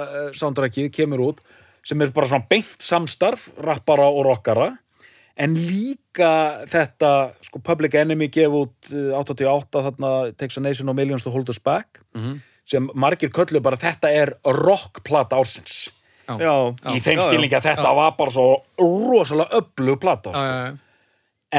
[0.05, 1.41] eh, soundtrackið kemur út
[1.89, 4.75] sem er bara svona beint samstarf rappara og rockara
[5.41, 10.99] en líka þetta sko Public Enemy gef út uh, 88 þarna Takes a Nation og
[10.99, 12.43] Millions to Hold Us Back Mhm.
[12.71, 15.89] Sem margir köllu bara þetta er rockplata ársins
[16.31, 16.53] já,
[16.95, 17.27] í þeim já, já.
[17.27, 18.49] skilningi að þetta var bara svo
[19.11, 20.47] rosalega öflug plata Já, sko.
[20.47, 20.79] já, já.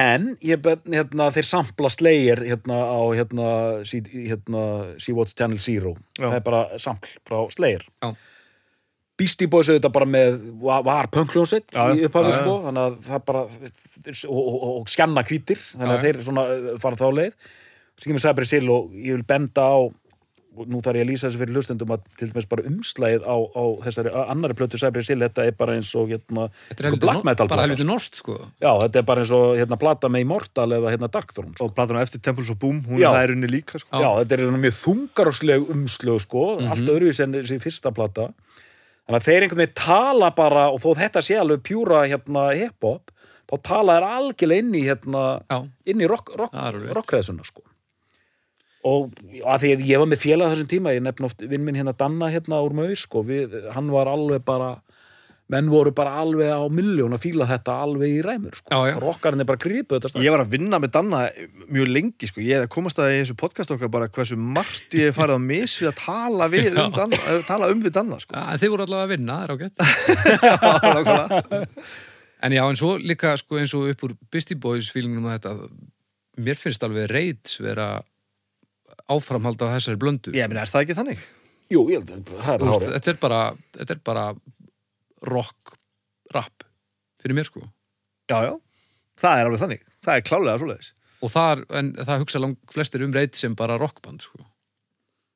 [0.01, 3.47] en ég, hérna, þeir sampla Slayer hérna á hérna,
[3.87, 4.61] sí, hérna
[5.03, 6.29] Sea Watch Channel Zero Já.
[6.29, 8.13] það er bara sampl frá Slayer Já.
[9.21, 12.07] Beastie Boys auðvitað bara með var, var punkljónsitt Já, í já.
[12.07, 12.39] upphafi Já, já.
[12.39, 16.05] sko þannig að það bara og, og, og, og skjanna hvítir þannig Já, að já.
[16.07, 17.35] þeir svona uh, fara þá leið
[18.01, 19.91] svo kemur Sabri Sill og ég vil benda á og
[20.51, 23.63] nú þarf ég að lýsa þessi fyrir hlustendum að til dæmis bara umslæðið á, á
[23.85, 27.23] þessari annari plötu Sabri Sill, þetta er bara eins og hérna, Þetta er helviti black
[27.29, 28.35] metal bara helviti norst, sko.
[28.59, 31.69] Já, þetta er bara eins og hérna, plata með Immortal eða hérna Darkthrone sko.
[31.69, 33.07] og platan á eftir Temples of Boom, hún Já.
[33.13, 33.95] er það er unni líka sko.
[34.03, 38.27] Já, þetta er svona mjög þungarósleg umslög sko, allt öðruvísi en þessi fyrsta plata
[39.07, 43.09] þannig að þeir einhvern veginn tala bara og þó þetta sé alveg pjúra hérna hip-hop,
[43.49, 46.91] þá tala þeir algjörlega inn í hérna, Já, inn í rock, rock, rétt.
[46.99, 47.63] rockreðsuna sko
[48.87, 49.11] og
[49.45, 51.93] að því að ég var með félag þessum tíma, ég nefn oft vinn minn hérna
[51.97, 54.71] Danna hérna úr Maus sko, við, hann var alveg bara
[55.51, 58.95] menn voru bara alveg á milljón að fíla þetta alveg í ræmur sko, Já, já.
[59.03, 60.23] rockarinn er bara grípuð þetta strax.
[60.23, 61.19] Ég var að vinna með Danna
[61.67, 62.39] mjög lengi sko.
[62.45, 65.35] ég er að komast að í þessu podcast okkar bara hversu margt ég er farið
[65.35, 68.37] að mis við að tala, við um, Danna, eh, tala um við Danna sko.
[68.39, 69.51] En þið voru allavega að vinna, það er
[71.01, 71.81] ágætt.
[72.41, 75.67] En já, en svo líka sko eins og upp úr Beastie Boys fílingnum að þetta,
[76.41, 77.85] mér finnst alveg Raids vera
[79.15, 80.33] áframhald á þessari blöndu.
[80.35, 81.21] Ég meni, er það ekki þannig?
[81.71, 83.41] Jú, ég held að það er hárið þetta er bara,
[83.77, 84.25] þetta er bara
[85.31, 85.75] rock,
[86.35, 86.65] rap
[87.21, 87.61] fyrir mér sko.
[88.31, 88.53] Já, já,
[89.21, 93.03] það er alveg þannig það er klálega svoleiðis Og þar, en það hugsa lang flestir
[93.05, 94.39] um Raids sem bara rockband sko.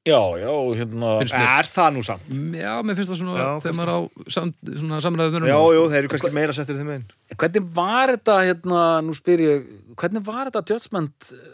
[0.06, 2.26] Já, já, hérna Finnst mér, Er það nú samt?
[2.58, 4.00] já, mér finnst það svona Já, þegar maður á
[4.34, 5.48] sam, svona samræðunum.
[5.50, 9.44] Já, jú, þeir eru kannski meira settir þeim einn Hvernig var þetta, hérna, nú spyr
[9.46, 11.46] ég hvernig var þetta Judgment eh,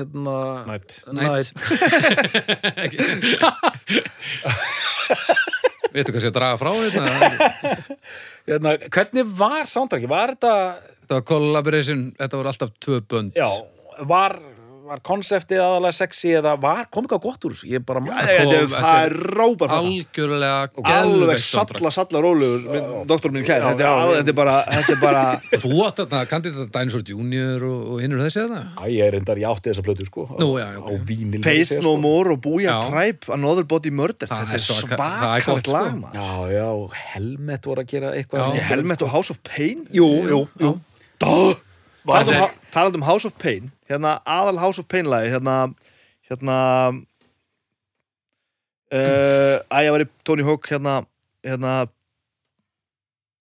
[0.00, 0.36] hérna
[0.68, 1.48] Nætt Night.
[5.90, 7.02] Veitu hvað sé að draga frá þetta?
[8.50, 10.52] hérna, hvernig var soundtracki, var þetta
[11.00, 13.32] Þetta var collaboration, þetta voru alltaf tvö bönd.
[13.34, 13.48] já,
[14.06, 14.32] var
[14.90, 18.72] var konseptið aðalega sexy eða var, kom á gott úr þessu, ég bara er- Kom-
[18.74, 23.86] Það er rópar Algjörlega Alveg salla, salla rólegur minn, Doktor minn kær, þetta
[24.18, 25.22] er, er bara Þetta er bara
[25.62, 28.62] Þú átt þarna, kandidat Dinosaur Junior og, og hinnur þessi þarna?
[28.90, 30.26] Ég er reyndar, ég átti þessa plötu, sko.
[30.40, 32.90] Nú, já, já, á vínil Faith No More og Booyah.
[32.90, 34.26] Tribe Another Body Murdered.
[34.30, 35.76] Það Þetta er er svaka- það er svakalt sko.
[35.78, 36.18] lag maður.
[36.18, 36.68] Já, já,
[37.14, 38.58] Helmet voru að gera eitthvað.
[38.70, 39.86] Helmet og House of Pain.
[39.94, 40.72] Jú, jú, jú.
[41.20, 45.30] Talandi um, þetta- ha- talandi um House of Pain Hérna aðal House of Pain lagi
[45.34, 45.56] Hérna
[46.30, 46.58] Hérna
[48.92, 51.00] uh, Æ, ég var í Tony Hawk hérna
[51.46, 51.88] Hérna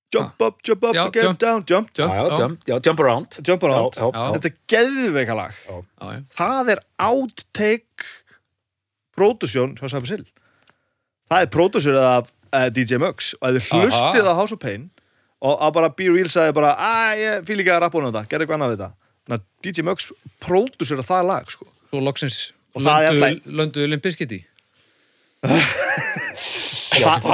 [0.09, 1.37] Jump up, jump up, Já, get jump.
[1.39, 1.89] down, jump.
[1.93, 3.27] Já, já, jump, já, jump around.
[3.45, 3.93] Jump around.
[3.93, 4.31] Já, já, Já.
[4.33, 5.59] Þetta er geðveika lag.
[6.33, 8.07] Það er outtake
[9.13, 10.25] Production hjá Cyber Sill.
[11.29, 13.83] Það er producerið af uh, DJ Muggs og ef þið Aha.
[13.85, 14.89] hlustið á House of Pain
[15.45, 18.25] og að bara Be Real sagði bara að ég fíl ekki að rappa hún þetta,
[18.31, 20.07] gerði eitthvað annað við þetta Þannig að DJ Muggs
[20.41, 21.67] producerið það lag sko.
[21.91, 22.39] Svo loksins
[22.75, 24.45] Og það er löndu, löndu Limpiskiti.
[26.99, 27.25] já, það-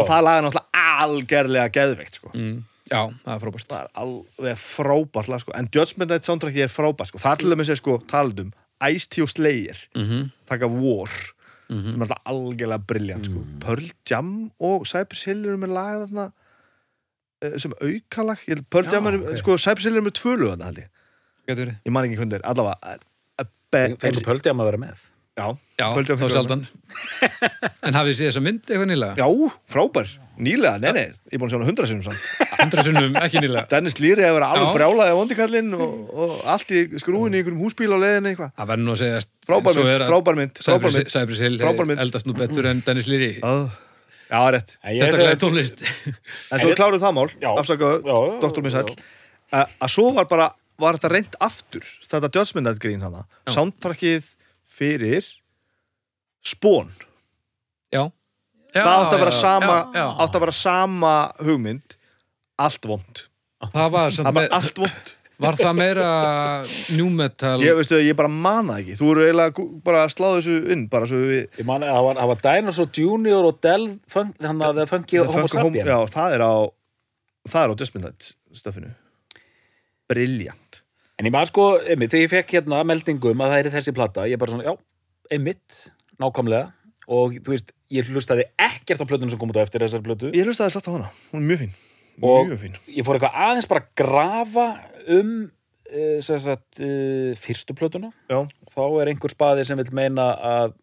[0.00, 0.66] og það- lag er náttúrulega
[1.04, 2.30] algerlega geðveikt sko.
[2.34, 2.64] Mm.
[2.90, 3.66] Já, það er frábært.
[3.68, 5.52] það er alveg frábært lag sko.
[5.54, 7.18] en Judgment Night soundtracki er frábært sko.
[7.18, 8.52] það er til dæmis er sko, talandum
[8.90, 10.30] Ice-T og Slayer Mm -hmm.
[10.46, 11.10] taka War
[11.68, 13.44] Mm sem er alltaf algjörlega briljant sko.
[13.60, 16.32] Pearl Jam og Cypress Hill eru með lag þarna
[17.42, 18.38] eh, sem aukalag
[18.70, 19.36] Pearl Já, Jam er, ok.
[19.38, 20.78] sko, Cypress Hill eru með tvö lög þarna held
[21.44, 21.80] ég Getur verið.
[21.84, 23.02] ég man ekki þeir, allavega eh,
[23.44, 25.02] eh, Fengur Pöldjám að vera með
[25.34, 26.60] já, Já, Jam þá sjaldan.
[27.88, 29.14] en hafið þið séð þessa mynd eitthvað nýlega?
[29.18, 29.26] já,
[29.74, 32.28] frábær, nýlega, nei nei ég er búin að sjá hana hundra sinnum samt
[32.64, 33.66] Hundra sunnum, ekki nýlega.
[33.72, 34.74] Dennis Lýri hefur verið alveg Já.
[34.78, 38.70] brjálaði á vondikallinn og, og allt í skrúin í einhverjum húsbíl á leiðinni eitthvað Það
[38.70, 39.18] verður nú að segja
[39.50, 40.62] frábær mynd, frábær mynd,
[41.12, 42.02] Cypress Hill Frábær mynd.
[42.06, 43.32] eldast nú betur en Dennis Leary.
[43.42, 43.52] Já,
[44.30, 45.82] já, rétt Sérstaklega tónlist.
[46.54, 47.26] En svo kláruð það mál,
[47.58, 48.14] afsakaðu,
[48.46, 48.86] doktor minn já.
[49.58, 50.48] að að svo var bara,
[50.84, 53.24] var þetta reynd aftur þetta Judgment Night grín hana?
[53.46, 53.56] Já.
[53.58, 54.30] soundtrackið
[54.74, 55.26] fyrir
[56.44, 56.90] Spón,
[57.94, 58.10] Já.
[58.74, 60.06] það átti að vera sama já, já.
[60.20, 61.94] átti að vera sama hugmynd.
[62.60, 63.22] Allt vond,
[63.64, 66.08] Það var, það var allt vond var það meira
[66.94, 67.56] new metal?
[67.64, 68.96] Ég veistu, ég bara mana það ekki.
[69.00, 72.30] Þú eru eiginlega bara að slá þessu inn bara svo við Ég man að það
[72.30, 76.54] var, Dinosaur Junior og Del hann að það The homo sapien já, það er á
[77.50, 78.92] það er á Judgment Night stöfinu
[80.10, 80.80] briljant.
[81.18, 84.26] En ég maður sko, einmitt, þegar ég fekk hérna meldingum að það er þessi plata,
[84.30, 84.74] ég bara svona, já,
[85.34, 85.80] einmitt,
[86.22, 86.72] nákvæmlega.
[87.14, 90.30] Og þú veist, ég hlustaði ekkert á plötunum sem kom út á eftir þessari plötu.
[90.34, 91.74] Ég hlustaði slátt á hana, hún er mjög fín.
[92.22, 92.78] Og- mjög fín.
[92.88, 94.66] ég fór eitthvað aðeins bara að grafa
[95.18, 98.10] um uh, sagt, uh, fyrstu plötuna.
[98.30, 98.40] Já,
[98.72, 100.74] þá er einhver spaði sem vil meina að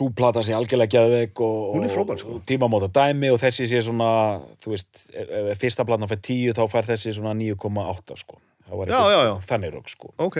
[0.00, 2.36] sú plata sé algjörlega geðveik og, sko.
[2.38, 6.62] og tímamóta dæmi og þessi sé svona þú veist, ef fyrsta platan fær 10 þá
[6.72, 8.40] fær þessi svona 9,8 sko.
[8.70, 9.34] Það var Já, einhver- já, já.
[9.50, 10.14] þannig rögg sko.
[10.18, 10.38] Ok.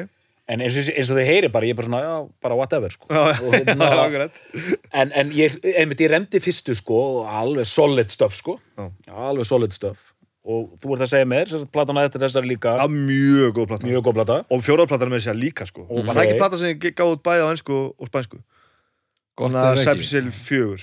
[0.50, 2.90] En eins og, eins og þið heyri bara, ég er bara svona, já, bara whatever
[2.90, 3.06] sko.
[3.10, 4.30] Já, Og hérna-
[5.02, 8.56] en, en ég, einmitt, ég remdi fyrstu sko og alveg solid stuff sko.
[8.78, 8.88] Já.
[9.14, 10.08] alveg solid stuff.
[10.50, 12.72] Og þú ert að segja mér, sem sagt, platan að þetta þessari líka.
[12.80, 13.86] Já, mjög góð plata.
[13.86, 14.38] Mjög góð plata.
[14.50, 15.84] Og fjóraðplatan með sér líka sko.
[15.86, 16.06] Ok.
[16.08, 18.40] Var það ekki plata sem gáði út bæði á ennsku og spænsku
[19.40, 20.82] Gott ef ekki Sepsil fjögur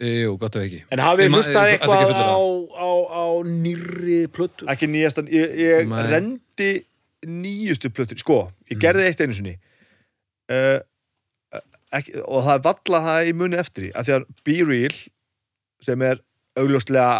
[0.00, 2.38] Jú, gott ef ekki En hafið hlustað eitthvað á,
[2.72, 4.68] á, á nýrri plötu?
[4.70, 6.04] Ekki nýjastan, ég, ég Nei.
[6.08, 6.70] rendi
[7.26, 8.38] nýjustu plötur Sko,
[8.70, 9.56] ég gerði eitt einu sinni
[10.52, 10.78] uh,
[11.92, 14.96] ekki, Og það er valla það í muni eftir því að Því að Be Real
[15.84, 16.22] sem er
[16.60, 17.12] augljóslega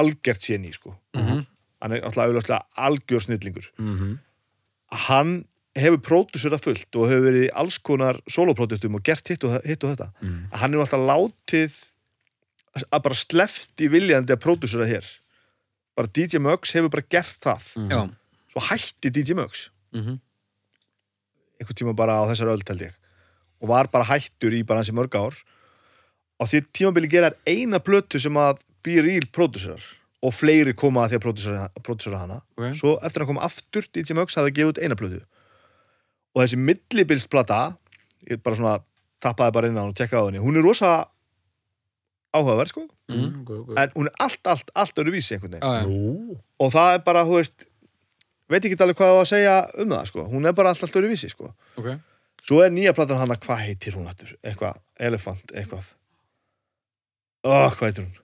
[0.00, 1.46] algjört séni sko Mhm.
[1.82, 4.18] Hann er alltaf augljóslega algjör snillingur Mm -hmm.
[5.06, 5.32] Hann
[5.78, 9.94] hefur pródusera fullt og hefur verið alls konar solopródustum og gert hitt og, hitt og
[9.94, 10.10] þetta.
[10.20, 10.38] Mm.
[10.52, 11.78] að hann er alltaf látið
[12.92, 15.06] að bara sleft í viljandi að pródusera hér.
[15.96, 17.66] Bara DJ Muggs hefur bara gert það.
[17.92, 18.02] Já.
[18.52, 20.18] Svo hætti DJ Muggs Mhm.
[21.60, 22.92] einhvern tíma bara á þessar öld held ég.
[23.62, 25.36] Og var bara hættur í bara hansi mörg ár.
[26.40, 29.80] Og því tímabili gerar eina plötu sem að Be Real próduserar
[30.22, 32.40] og fleiri koma að því að pródusera hana.
[32.58, 32.74] Ok.
[32.74, 35.20] svo eftir að koma aftur DJ Muggs hafði gefið út eina plötu
[36.34, 37.60] og þessi millibilsplata
[38.30, 38.76] ég bara svona
[39.22, 40.92] tappaði bara inn á hann og tekkaði á henni hún er rosa
[42.32, 42.86] áhugaverð sko.
[43.12, 43.76] Mhm.
[43.76, 45.68] en hún er allt, allt, allt öru vísi einhvern veginn.
[45.68, 45.84] Já.
[45.86, 47.66] Nú, og það er bara, þú veist
[48.48, 50.24] veit ekki alveg hvað á að segja um það sko.
[50.32, 51.52] Hún er bara allt, allt öru vísi sko.
[51.76, 51.90] Ok.
[52.42, 54.32] Svo er nýja platan hana, hvað heitir hún aftur?
[54.42, 55.84] Eitthvað, elefant, eitthvað.
[57.44, 58.16] Oh, hvað heitir hún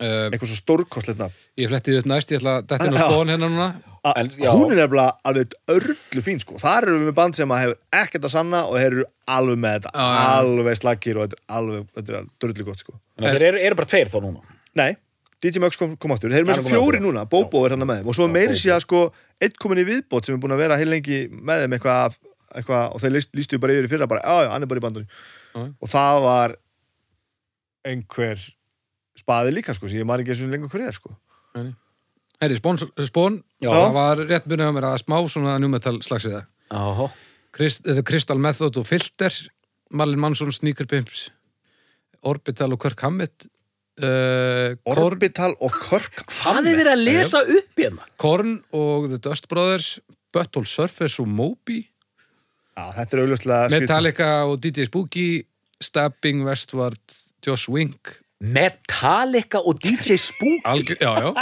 [0.00, 1.34] Uh, eitthvað svo stórkostlegt nafn.
[1.60, 3.66] Ég flettið upp næst, ég ætla að detta inn á spón hérna núna.
[4.00, 6.56] A- En, hún er nefnilega alveg örlu fín sko.
[6.62, 9.58] Þar eru við með band sem að hefur ekkert að sanna og þeir eru alveg
[9.60, 9.90] með þetta.
[9.92, 10.22] Já.
[10.40, 12.94] alveg slagir og þetta er alveg, þetta er drullu gott sko.
[13.20, 14.40] Að þeir eru, eru bara tveir þá núna.
[14.80, 14.88] Nei,
[15.44, 16.32] DJ Muggs kom, kom aftur.
[16.32, 18.08] Þeir eru með þessu fjóri núna, Bobo er hann með þeim.
[18.08, 19.02] Og svo Já, meiri sé að sko
[19.40, 22.16] eitt komin í viðbót sem er búin að vera heil lengi með þeim eitthvað,
[22.56, 24.80] eitthvað og þeir líst, lístu bara yfir í fyrra bara, já, já, hann er bara
[24.80, 25.08] í bandunni
[25.52, 25.60] Já.
[25.76, 26.56] og það var
[27.84, 28.40] einhver
[29.18, 31.14] spaði líka sko, sem ég man ekki eins og lengur hver er sko
[32.40, 33.68] Herri, spón, spón Já.
[33.74, 37.08] það var rétt munið á mér að smá svona njúmetal slagsið það Jáhá.
[37.52, 39.34] Krist, The Crystal Method og Filter
[39.92, 41.26] Marlin Mansson, Sneaker Pimps
[42.22, 43.48] Orbital og Kirk Hammett
[44.00, 48.06] uh, Korn, Orbital og Kirk Hvað er verið að lesa upp hérna?
[48.20, 49.90] Korn og The Dust Brothers
[50.32, 51.82] Butthole Surface og Moby
[52.78, 53.72] Já, þetta er auðvitað.
[53.74, 55.42] Metallica og DJ Spooky
[55.82, 57.00] Stabbing, Westward,
[57.44, 60.64] Josh Wink Metallica og DJ Spook.
[60.64, 61.32] Algjör, já, já.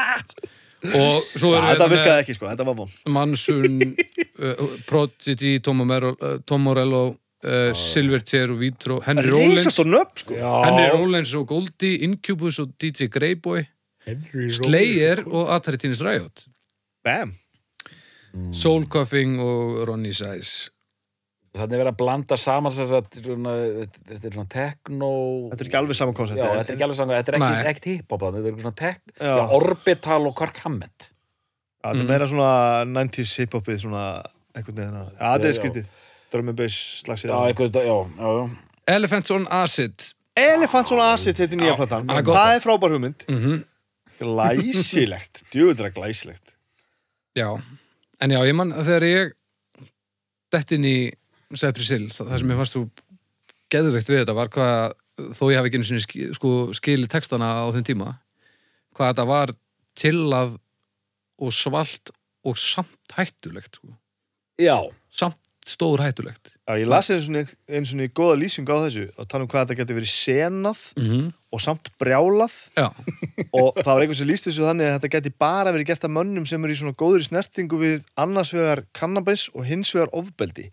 [0.94, 6.12] Og svo er þetta virkaði ekki sko, þetta var von Mansun uh, Prodigy, Tom, Morello,
[6.22, 9.74] uh, Tom Morello uh, Silverchair og Vitro Henry Rollins.
[9.74, 10.36] sko.
[10.38, 13.64] Henry Rollins og Goldie, Incubus og DJ Greyboy
[14.54, 16.46] Slayer og Atari Teenage Riot.
[17.04, 17.34] Bam.
[18.54, 20.70] Soul Coughing og Ronnie Size
[21.56, 25.08] Þannig er verið að blanda saman að þetta er svona techno
[25.52, 27.94] Þetta er ekki alveg saman koncept þetta er ekki alveg saman, þetta er ekki, ekki
[27.96, 28.74] hip-hop þetta er svona
[29.16, 29.32] já.
[29.56, 31.08] Orbital og Kirk Hammett.
[31.78, 32.50] Þetta er meira svona
[32.90, 34.04] 90s hip-hopið svona
[34.54, 35.58] einhvern veginn að- þetta er Já.
[35.62, 35.88] skrítið.
[36.28, 38.48] Drum and bass slagsið Já, eitthvað, já, já, já.
[38.98, 40.12] Elephants on Acid.
[40.38, 42.06] Elephant svona acid þetta er nýja platan.
[42.06, 42.36] Það er gott.
[42.38, 43.24] Það er frábær hugmynd.
[43.28, 43.64] Mm
[44.18, 46.54] Glæsilegt, er það glæsilegt.
[47.38, 47.54] Já,
[48.20, 49.32] en já, ég man að þegar ég
[50.50, 50.96] dett inn í
[51.54, 52.82] Sepprisil, það, það sem ég fannst þú
[53.72, 54.96] geðveikt við þetta var hvað
[55.34, 58.14] þó ég hafi ekki einu sinni sko, skilið textana á þeim tíma
[58.96, 59.54] hvað þetta var
[59.98, 60.56] chillað
[61.38, 62.12] og svalt
[62.46, 63.92] og samt hættulegt sko.
[64.58, 64.78] Já,
[65.10, 66.54] samt stór hættulegt.
[66.64, 69.78] Já, ég lasi eins og og góða lýsing á þessu og tala um hvað þetta
[69.78, 71.26] getur verið senað mm -hmm.
[71.52, 72.56] og samt brjálað.
[72.76, 72.88] Já,
[73.58, 76.10] og það var einhvern sem lýst þessu þannig að þetta geti bara verið gert af
[76.10, 80.72] mönnum sem eru í svona góðri snertingu við annars vegar kannabis og hins vegar ofbeldi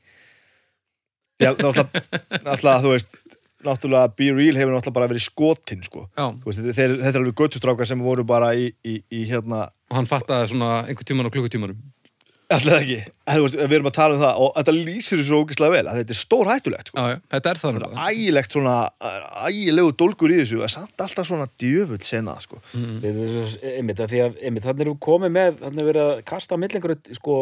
[1.41, 2.04] Já, náttúrulega,
[2.45, 3.10] náttúrulega þú veist
[3.65, 6.06] náttúrulega Be Real hefur náttúrulega bara verið skotinn sko.
[6.45, 10.08] veist, er- þetta er alveg göttustrákar sem voru bara í, í, í hérna og hann
[10.10, 11.82] fattaði svona einhver tíman á klukkutímanum
[12.45, 15.38] Alltaf ekki, en, þú veist, við erum að tala um það og þetta lýsir þessu
[15.39, 16.98] ógislega vel að þetta er stór hættulegt sko.
[17.02, 18.76] Já, já, þetta er það er ægilegt svona
[19.50, 22.60] ægilegu dólgur í þessu, það er samt alltaf svona djöfull senað sko.
[23.02, 26.06] við þessu, einmitt, að því að einmitt, þannig erum við komið með, þannig er verið
[26.12, 27.39] að kasta millingur, sko,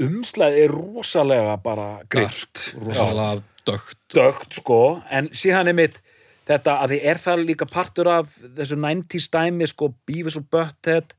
[0.00, 4.78] umslæð er rosalega bara grift, rosalega dögt dögt, sko,
[5.12, 6.00] en síðan einmitt,
[6.48, 11.12] þetta að því er það líka partur af þessu 90s dæmi sko Beavis og Butthead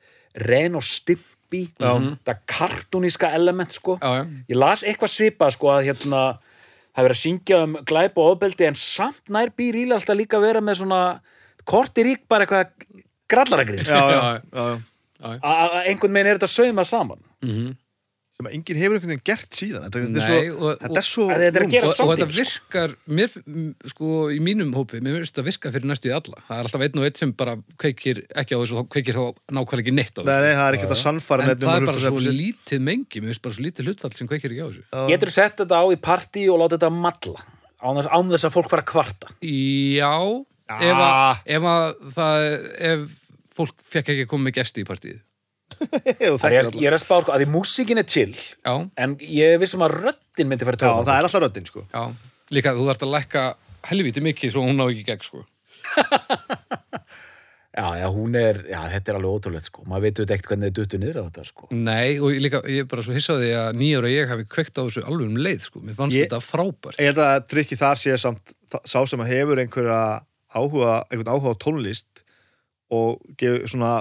[0.48, 3.98] Ren og Stimpy þetta kartúníska element sko.
[4.02, 4.24] Já, já.
[4.50, 8.30] ég las eitthvað svipað sko að hérna það er verið að syngja um glæp og
[8.34, 11.02] ofbeldi en samt nær býr íla alltaf líka að vera með svona
[11.68, 12.72] korti rík bara eitthvað
[13.32, 14.66] grallaragrín já, já, Já, já,
[15.22, 15.36] já.
[15.44, 17.22] að einhvern veginn er þetta saumað saman
[18.42, 19.86] sem að enginn hefur einhvern veginn gert síðan.
[19.86, 21.76] Þetta, þetta, er, Nei, svo, og- þetta er svo Að þetta er að rúmt.
[21.76, 23.36] gera og, og þetta virkar mér,
[23.94, 26.42] sko, í mínum hópi mér finnst þetta virka fyrir næstu í alla.
[26.50, 29.18] Það er alltaf einn og einn sem bara kveikir ekki á þessu og þá kveikir
[29.20, 29.24] þá
[29.56, 30.42] nákvæmlega ekki neitt á þessu.
[30.42, 33.44] nei, það er ekki þetta sannfara en það er bara svo lítið mengi mér finnst
[33.46, 34.84] bara svo lítið hlutfall sem kveikir ekki á þessu.
[35.14, 37.42] Getur sett þetta á í partí og láta þetta malla?
[37.82, 39.32] Án þess, án þess að fólk fara að kvarta?
[39.42, 40.14] Já,
[40.70, 41.86] ef, að, ef að
[42.18, 42.44] það
[42.92, 43.06] ef
[43.58, 45.18] fólk fekk ekki að koma með gesti í partíð
[46.52, 49.82] Er, ég er að spá sko að því músíkin er chill já, en ég vissum
[49.86, 51.86] að röddin myndi fara Já, tökum það er alltaf röddin sko.
[51.90, 52.04] Já,
[52.54, 53.44] líka þú þarft að lækka
[53.90, 55.46] helviti mikið svo hún á ekki gegn sko.
[57.72, 59.86] Já, já, hún er, já, þetta er alveg ótrúlegt sko.
[59.88, 61.68] Maður veit auðvitað ekkert hvernig þið duttu niður á þetta sko.
[61.72, 64.84] Nei, og ég líka, ég er bara svo hissaði að nýjára ég hafi kveikt á
[64.84, 65.80] þessu alveg um leið, sko.
[65.88, 67.00] Mér fannst Ég- þetta frábært.
[67.00, 68.52] Ég held að trikki þar sé samt
[68.84, 70.02] sá sem að hefur einhverja
[70.52, 72.26] áhuga, einhvern áhuga á tónlist
[72.92, 73.94] og gefur svona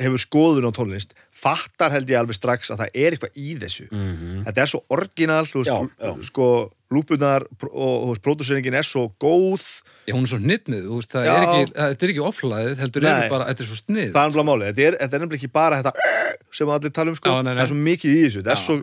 [0.00, 3.84] hefur skoðun á tónlist fattar held ég alveg strax að það er eitthvað í þessu
[3.90, 5.44] mm þetta er svo orginal
[6.26, 6.48] sko
[6.94, 9.62] lúpunar og, pródúseringin er svo góð
[10.06, 10.38] Já, hún er svo
[11.62, 14.10] er það, þetta er ekki oflaðið, heldur er bara, þetta er svo snið.
[14.12, 15.92] það er alveg málið, þetta er, þetta er nefnilega ekki bara þetta
[16.58, 17.58] sem allir tala um sko, Já, nei, nei.
[17.58, 18.64] það er svo mikið í þessu þetta er Já.
[18.66, 18.76] svo,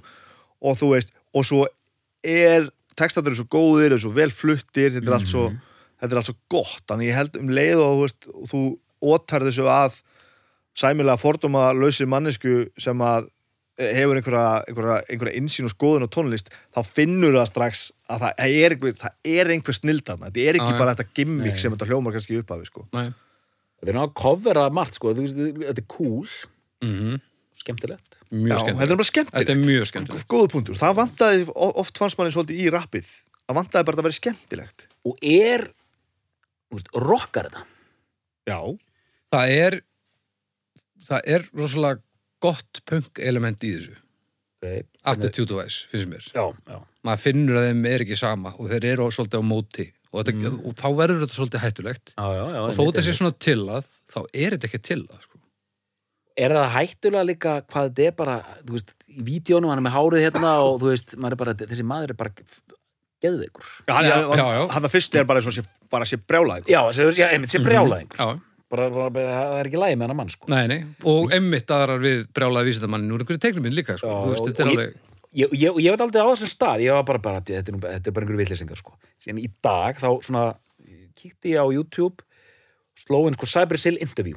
[0.72, 1.62] og þú veist, og svo
[2.36, 2.70] er
[3.00, 5.60] textaður svo góðir, er svo vel fluttir þetta er allt svo, Mhm.
[6.02, 8.64] þetta er allt svo gott þannig ég held um leið og þú veist og þú
[9.14, 10.02] ótar þessu að
[10.78, 13.28] sæmilega fordóma lausir mannesku sem að
[13.80, 18.24] eh, hefur einhverja, einhverja, einhverja insýn og skoðun á tónlist þá finnur það strax að
[18.28, 20.80] það er einhver, það er einhver snildan þetta er ekki já.
[20.80, 21.64] bara þetta gimmick Nei.
[21.64, 22.86] sem þetta hljómar kannski upp af sko.
[22.96, 23.10] Nei.
[23.82, 26.32] þetta er náttúrulega covera margt sko þetta er cool,
[26.82, 27.20] Mm
[27.62, 28.98] skemmtilegt Mjög Já, þetta er skemmtilegt.
[28.98, 30.80] bara skemmtilegt Þetta er mjög skemmtilegt.
[30.82, 31.44] Það vantaði,
[31.84, 33.10] oft fannst manni svolítið í rappið
[33.46, 35.66] Það vantaði bara að vera skemmtilegt og er
[36.96, 37.66] rockar þetta
[38.50, 38.60] Já,
[39.32, 39.78] Það er,
[41.08, 42.02] það er rosalega
[42.42, 43.98] gott punk element í þessu.
[44.62, 44.84] okay.
[45.06, 46.28] Attitude wise, finnst mér.
[46.34, 49.86] já, já, Maður finnur að þeim er ekki sama og þeir eru svolítið á móti
[50.12, 52.14] og, þetta, og þá verður þetta svolítið hættulegt.
[52.18, 55.40] já, já, já Og þó þetta sé svona tillað, þá er þetta ekki tillað, sko.
[56.46, 58.36] er það hættulega líka hvað þetta er bara,
[58.68, 61.58] þú veist, í vídjónum hann er með hárið hérna og þú veist, maður er bara
[61.64, 62.34] þessi maður er bara
[63.22, 64.62] geðveikur hann, Já, hann, já, já.
[64.76, 68.30] hann að fyrst er bara eins og sé, bara sé brjálaði já, sé brjálæðingur Já,
[68.72, 70.50] bara, bara, bara, það er ekki lægi með hann mann sko.
[70.52, 70.80] nei, nei.
[71.12, 74.08] Og emmitt aðrar við brjálaði vísindamannin úr einhverju teiknuminn líka, sko.
[74.08, 74.96] Já, Þú veist, og- þetta er og alveg...
[75.42, 77.84] ég, ég, ég veit aldrei á þessum stað ég var bara, bara þetta, er, nú-
[77.88, 78.96] þetta er bara einhverju vitleysingar sko.
[79.22, 80.46] síðan í dag þá svona
[81.22, 82.24] kíkti ég á YouTube
[82.98, 84.36] sló inn sko Cybersill interview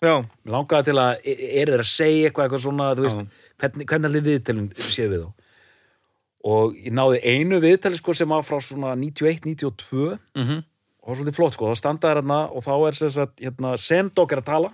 [0.00, 3.18] Já, Mér langaði til að, e- eru þeir að segja eitthvað, eitthvað svona, þú veist,
[3.20, 3.50] Já.
[3.60, 5.32] hvernig, hvernig allir viðtælum séu við þá.
[6.48, 10.62] Og ég náði einu viðtæli, sko, sem var frá svona 91-92 Mm -hmm.
[11.00, 13.74] Og það var svolítið flott, sko, þá standaði hérna og þá er sem sagt, hérna,
[13.80, 14.70] Sendok er að tala.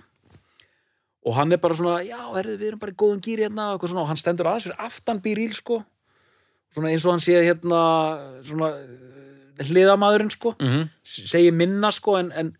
[1.27, 3.77] Og hann er bara svona, já, herðu, við erum bara í góðum gýr hérna og
[3.77, 5.81] eitthvað svona, og hann stendur aðeins fyrir aftan býrýl, sko,
[6.75, 7.81] svona eins og hann sé hérna,
[8.47, 12.55] svona eh, hliðamaðurinn, sko, Mm segir minna, sko, en, en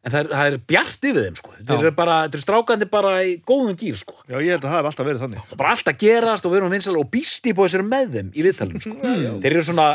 [0.00, 1.50] En það er, það er bjart yfir þeim, sko.
[1.58, 4.14] Þeir eru bara, þeir eru strákandi bara í góðum gýr, sko.
[4.24, 5.42] já, ég held að það hef alltaf verið þannig.
[5.42, 8.14] Það er bara allt að gerast og við erum vinsal og býsti búið sér með
[8.14, 8.94] þeim í viðtalum, sko.
[9.44, 9.86] þeir eru svona,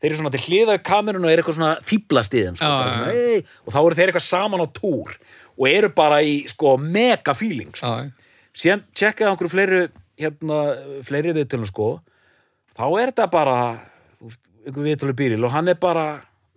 [0.00, 2.68] þeir eru svona til hliða kamerun og eru eitthvað svona fíblast í þeim, sko.
[2.70, 3.14] Já, svona, já.
[3.14, 5.14] hey, og þá eru þeir eitthvað saman á túr
[5.60, 7.92] og eru bara í, sko, mega feeling, sko.
[8.08, 8.28] Já,
[8.60, 9.76] Síðan tjekkaði einhverju fleiri,
[10.18, 10.56] hérna,
[11.06, 11.90] fleiri viðtölum, sko.
[12.74, 13.56] Þá er þetta bara,
[14.66, 16.06] einhver viðtölu byrjil og hann er bara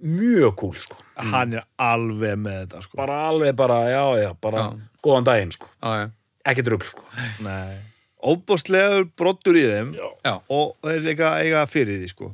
[0.04, 0.98] mjög cool, sko.
[1.20, 2.98] Hann er alveg með þetta sko.
[2.98, 4.70] Bara alveg bara, já, já, bara Já.
[5.06, 5.70] góðan daginn, sko.
[5.84, 6.08] já, já.
[6.50, 7.06] Ekkert rugl, sko.
[7.46, 7.82] Nei
[8.24, 12.30] Óbóstlegur brottur í þeim Já, og þeir eiga, eiga fyrir því sko.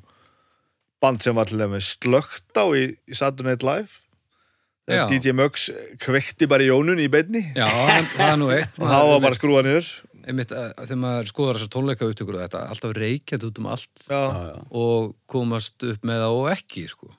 [0.99, 3.99] Band sem var til þeim slögt á í, í Saturday Night Live
[4.89, 5.05] Já.
[5.05, 5.65] Þegar DJ Muggs
[6.01, 7.67] kveikti bara í jónun í beinni já,
[8.15, 8.77] það er nú eitt.
[8.81, 9.89] og það var bara að skrúa niður
[10.29, 13.69] Einmitt, að, að þegar maður skoðar þessar tónleika upptökur og þetta, alltaf reykjandi út um
[13.73, 14.23] allt Já,
[14.81, 17.09] og komast upp með það og ekki, sko.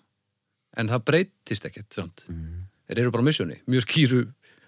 [0.78, 1.99] En það breytist ekkert.
[2.31, 2.68] Mm.
[2.87, 4.20] Þeir eru bara missjóni, mjög skýru,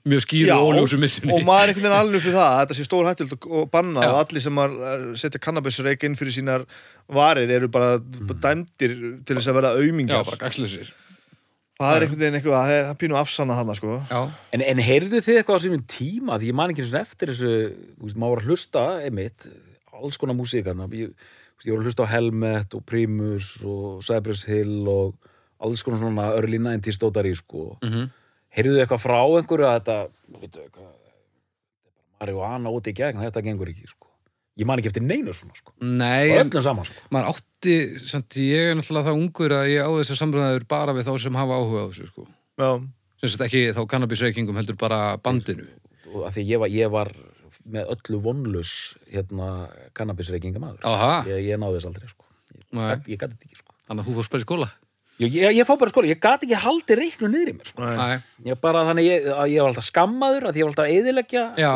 [0.09, 1.32] mjög skýru Já, óljósu missjóni.
[1.36, 3.68] og maður er einhvern veginn alveg fyrir það að þetta sé stór hættild og, og
[3.70, 4.09] banna Já.
[4.11, 4.59] og allir sem
[5.22, 6.64] setja kannabisreik inn fyrir sínar
[7.12, 8.32] varir eru bara mm.
[8.42, 8.96] dæmdir
[9.26, 10.90] til þess að vera Já, aumingar bara gagslusir.
[11.78, 14.20] það er einhvern veginn eitthvað það er það pínu afsanna hana sko Já,
[14.53, 17.32] En, en heyrðu þið eitthvað á sínum tíma því ég man ekki eins og eftir
[17.32, 19.46] þessu þú veist, maður var að hlusta, einmitt
[20.03, 21.12] alls konar músík ég,
[21.62, 25.14] ég var að hlusta á Helmet og Primus og Cypress Hill og
[25.62, 28.11] alls konar svona early 90s stótar í sko Mhm.
[28.57, 29.96] Heyrðu eitthvað frá einhverju að þetta
[30.42, 30.90] veitu eitthvað
[32.22, 34.09] marihuana út í gegn, þetta gengur ekki sko?
[34.61, 35.72] Ég man ekki eftir neinu svona sko.
[35.80, 37.05] Nei, og en öllum saman sko.
[37.14, 37.76] maður átti,
[38.11, 41.38] samt ég er náttúrulega það ungur að ég á þessar samræður bara við þá sem
[41.40, 42.26] hafa áhuga á þessu, sko.
[42.61, 42.70] Já,
[43.22, 45.68] Sem ekki þá kannabisreikingum heldur bara bandinu.
[46.12, 47.12] og að því ég var, ég var
[47.70, 48.72] með öllu vonlaus
[49.07, 49.48] hérna
[49.94, 52.26] kannabisreikinga maður ég, ég náði þess aldrei sko.
[52.53, 53.74] Ég, ég gæti þetta ekki sko.
[53.86, 54.68] Þannig að þú fórst bara í skóla.
[55.22, 57.90] Ég, ég, ég fór bara skóla, ég gati ekki haldið reiknu niður í mér sko
[58.50, 61.44] ég bara þannig ég, að ég var alltaf skammaður að ég var alltaf að eyðileggja
[61.62, 61.70] já,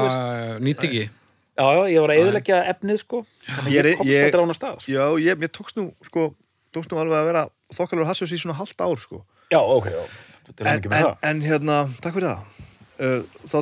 [0.67, 1.05] nýtt ekki.
[1.07, 4.59] já, já, ég var að eyðileggja efnið sko þannig Ég að ég komst að drána
[4.61, 4.93] stað sko.
[4.97, 6.27] já ég, mér tókst nú, sko,
[6.77, 7.45] tókst nú alveg að vera
[7.77, 9.23] þokkalur hassjós í svona halvt ár, sko.
[9.51, 10.03] já, ok, já,
[10.63, 12.67] En, en, það en hérna, takk fyrir það.
[13.03, 13.57] Uh, þá,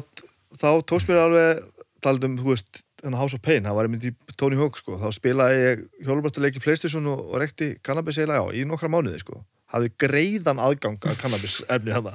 [0.60, 1.62] þá tókst mér alveg,
[2.04, 4.98] taldum, þú veist, þennan House of Pain, það var einmitt í Tony Hawk, sko.
[5.00, 9.40] Þá spilaði ég hjólubrættuleiki Playstation og, og rekti kannabis eiginlega á í nokkra mánuði, sko.
[9.74, 12.14] Hafði greiðan aðgang að kannabis efni hérna.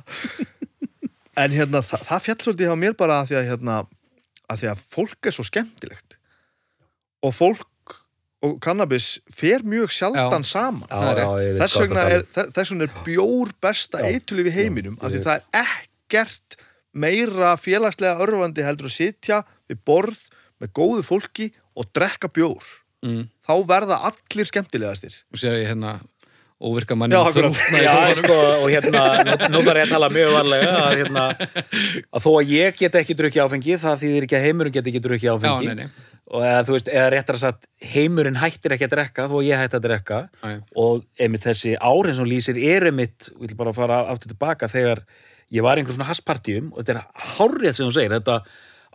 [1.39, 3.75] En hérna, það, það fjall svolítið hjá mér bara að því að, hérna,
[4.51, 6.17] að því að fólk er svo skemmtilegt.
[7.27, 7.95] Og fólk
[8.47, 10.87] og kannabis fer mjög sjaldan saman.
[10.87, 14.11] Já, er já, ég veit Þess vegna er, er bjór besta Já.
[14.15, 16.59] eitulif í heiminum af því það er ekkert
[16.95, 20.21] meira félagslega örfandi heldur að sitja við borð
[20.59, 22.63] með góðu fólki og drekka bjór
[22.99, 23.29] Mm.
[23.47, 25.93] þá verða allir skemmtilegastir Og sér ég hérna
[26.59, 29.03] óvirka manni Já, og Já, sko, og hérna,
[29.51, 31.25] nú, þarf ég að tala mjög varlega að, hérna,
[32.11, 35.01] að þó að ég get ekki drukkið áfengi, það þýðir ekki að heimurinn get ekki
[35.05, 36.09] drukkið Já, áfengi nei, nei.
[36.27, 39.47] og eða, þú veist, eða réttar að sagt heimurinn hættir ekki að drekka þó að
[39.47, 40.51] ég hætti að drekka Æ.
[40.83, 45.05] og einmitt þessi árin sem lýsir er einmitt, við vil bara fara aftur tilbaka þegar
[45.55, 48.41] ég var í einhver svona haspartíum og þetta er hárrið sem hún segir þetta,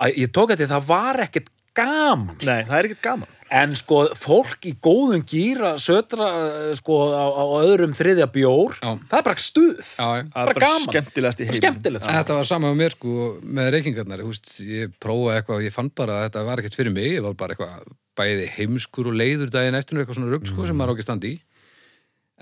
[0.04, 2.46] að ég tók þetta, það var ekkert gaman sko.
[2.52, 6.28] Nei, það er ekkert gaman en sko, fólk í góðum gýra södra,
[6.70, 8.90] eh, sko, á, á öðrum þriðja bjór, Já.
[9.10, 10.88] það er bara stuð það bara er bara gaman.
[10.90, 12.12] skemmtilegast í Bara.
[12.12, 15.72] En Þetta var sama með mér sko með reykingarnar, húst, ég prófaði eitthvað og ég
[15.76, 19.14] fann bara að þetta var ekkert fyrir mig, ég var bara eitthvað bæði heimskur og
[19.18, 21.40] leiður daginn eftir eitthvað svona rugg sko sem maður á ekki standi í.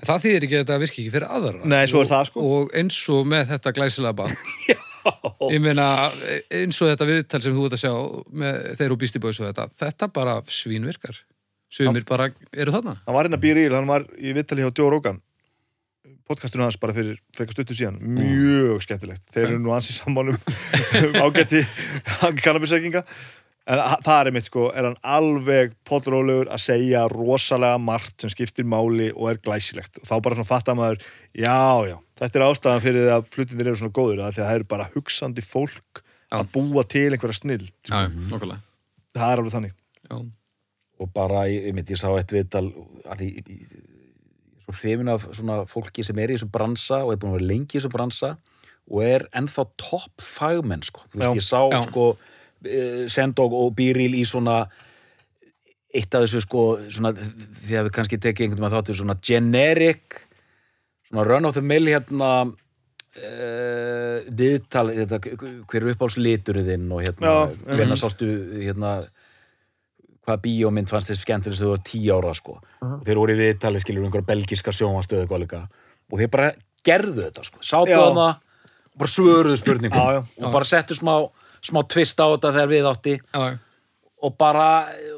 [0.01, 1.65] En það þýðir ekki að þetta virki ekki fyrir aðra.
[1.69, 2.41] Nei, svo er Og- það, sko.
[2.57, 4.37] Og eins og með þetta glæsilega band,
[5.53, 5.87] ég meina
[6.53, 7.93] eins og þetta viðtal sem þú ert að sjá
[8.43, 11.21] með þeir og Beastie Boys og þetta, þetta bara svínvirkar.
[11.73, 12.99] Sumir bara eru þarna.
[13.05, 15.21] hann var hérna býrýl, hann var í vittali hjá Joe Rogan
[16.29, 17.99] podcastunum hans bara fyrir frekar stuttu síðan.
[17.99, 20.37] Mjög skemmtilegt, þeir eru nú ansið sammálum
[21.23, 21.63] ágætti
[22.43, 23.03] kannabisreikinga
[23.63, 28.67] en það er einmitt sko, er hann alveg pollrólegur að segja rosalega margt sem skiptir
[28.67, 30.01] máli og er glæsilegt.
[30.01, 33.79] Og þá bara svona fattar maður já, já, þetta er ástæðan fyrir að flutinir eru
[33.79, 36.37] svona góður, að því að það eru bara hugsandi fólk Já.
[36.39, 38.61] að búa til einhverja snill Já, já, nokkulega.
[39.13, 39.75] það er alveg þannig
[40.09, 40.17] Já,
[41.03, 42.67] og bara, ég, ég myndi, ég sá eitt viðtal
[43.09, 43.51] að er
[44.63, 47.49] svo hrifin af svona fólki sem er í þessum bransa og er búin að vera
[47.51, 48.33] lengi í þessum bransa
[48.91, 51.03] og er ennþá topp fagmenn sko.
[51.11, 51.37] Þú veist, Já.
[51.39, 51.81] ég sá Já.
[51.87, 54.63] sko uh, Sendog og Bíril í svona
[55.93, 60.23] eitt af þessu sko svona, því að við kannski tekið einhvern veginn þáttu svona generic
[61.13, 67.27] svona run of the mill hérna uh, viðtal hérna, hver er uppáhalsliturinn þinn og hérna,
[67.29, 67.35] Já,
[67.69, 68.95] hvernig sástu hérna
[70.23, 72.57] hvaða bíómynd fannst þess skemmtilegst þegar þú var tíu ára sko?
[72.87, 75.61] Og þeir voru í viðtali skilur einhverja belgiska sjónvastöðu eitthvað líka.
[76.11, 76.51] Og þeir bara
[76.87, 77.59] gerðu þetta sko.
[77.59, 77.99] Sátu Já.
[77.99, 80.21] þarna og bara svöruðu spurningum Já, já.
[80.39, 81.13] og bara settu smá,
[81.59, 83.17] smá tvist á þetta þegar við átti.
[83.19, 83.57] Já, já.
[84.23, 84.67] og bara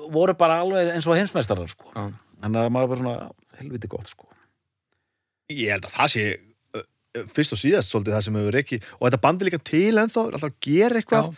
[0.10, 1.92] voru bara alveg eins og heimsmeistarar sko.
[1.94, 2.10] Já.
[2.42, 4.26] þannig að maður bara svona helviti gott sko
[5.54, 6.26] ég held að það sé
[7.32, 10.50] fyrst og síðast svolítið það sem hefur ekki og þetta bandi líka til ennþá, alltaf
[10.50, 11.30] að gera eitthvað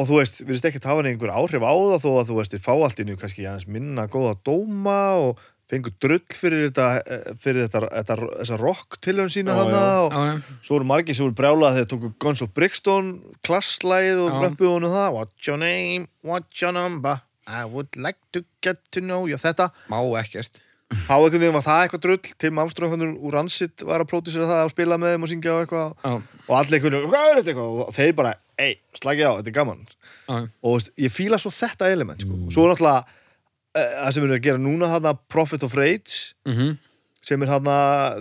[0.00, 2.52] og þú veist, við veist ekki hafa einhver áhrif á það þó að þú veist,
[2.54, 7.26] þið fá allt innu kannski aðeins minna góða dóma og fengur drull fyrir þetta, eh,
[7.40, 9.82] fyrir þetta, þetta þessa rock tilhörn sína Já, já.
[10.04, 10.56] og Já, já.
[10.66, 13.10] svo voru margir sem voru brjálað þegar tóku Guns of Brixton
[13.46, 14.40] klasslæð og Já.
[14.44, 19.00] röppuðu honum það What's your name, what's your number I would like to get to
[19.00, 20.60] know you þetta Má ekkert.
[20.90, 22.32] Þá einhvern veginn var það eitthvað drull.
[22.42, 25.52] Tim Armstrong hann úr Rancid var að pródusera það og spila með þeim og syngja
[25.54, 25.92] og eitthvað.
[26.02, 26.12] Já,
[26.48, 27.78] og allir einhvern veginn, hvað er þetta eitthvað?
[27.84, 29.80] Og þeir bara, ei, slagi á, þetta er gaman.
[30.26, 30.36] Já,
[30.66, 32.38] og veist, ég fíla svo þetta element sko.
[32.50, 36.34] svo er náttúrulega uh, það sem við erum að gera núna þarna Prophet of Rage
[36.50, 36.76] Mhm.
[37.22, 37.76] sem er þarna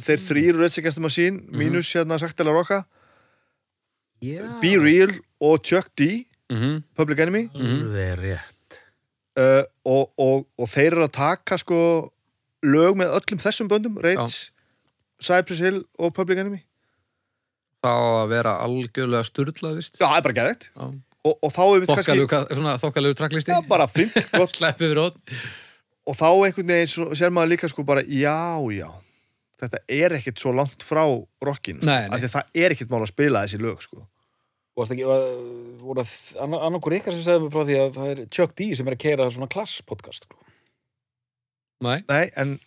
[0.06, 2.84] þeir þrýr Rage Against the Machine mínus hérna Saktel Rocka
[4.22, 6.26] Já, Be Real og Chuck D.
[6.52, 6.84] Mhm.
[6.98, 7.44] Public Enemy.
[7.56, 8.80] Það er rétt.
[9.40, 11.78] Uh, og, og, og þeir eru að taka sko
[12.66, 14.50] lög með öllum þessum böndum Rage,
[15.24, 16.64] Cypress Hill og Public Enemy
[17.80, 20.00] Þá að vera algjörlega sturlað, vist.
[20.02, 20.36] já, það er bara
[20.76, 20.86] Já.
[21.24, 23.54] og, og þá er við kannski Þokkalegu, svona þokkalegu tracklisti.
[23.56, 24.58] já, bara fint, gott
[26.10, 28.36] og þá einhvern veginn svo, sér maður líka sko bara já,
[28.76, 28.90] já
[29.60, 31.04] þetta er ekkit svo langt frá
[31.44, 31.80] rockin.
[31.84, 32.16] Nei, nei.
[32.16, 34.04] af því að það er ekkit mál að spila þessi lög, sko
[34.88, 35.26] ekki, var,
[35.84, 38.70] voru að annar, annarkur ykkar sem segði mig frá því að það er Chuck D
[38.78, 40.40] sem er að keira svona klass podcast sko.
[41.86, 42.58] Nei, Nei, en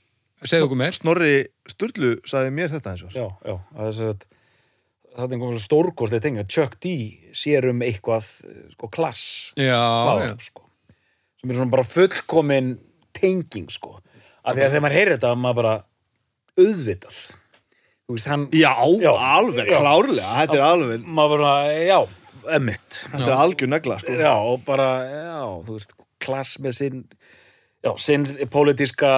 [0.45, 0.95] segðu okkur meir.
[0.97, 1.33] Snorri
[1.71, 4.25] Sturlu sagði mér þetta eins og Já, já, að þess að
[5.13, 6.93] það er einhvern veginn stórkostið ting að Chuck D
[7.37, 8.31] sér um eitthvað
[8.73, 9.25] sko, klass
[9.61, 9.77] Já,
[10.25, 10.65] já, sko.
[11.43, 12.73] sem er svona bara fullkomin
[13.13, 13.99] tenging sko.
[14.43, 15.75] af því að þegar maður heyrir þetta maður bara
[16.59, 17.19] auðvitað.
[18.03, 18.73] Þú veist, hann Já,
[19.05, 19.13] Já.
[19.13, 19.79] alveg, Já.
[19.79, 21.53] klárlega, þetta er alveg maður bara,
[21.87, 21.99] já,
[22.57, 24.17] emmitt Þetta er algjör negla, sko.
[24.19, 27.05] Já, og bara, já, þú veist klass með sinn
[27.85, 29.11] já, sinn pólitíska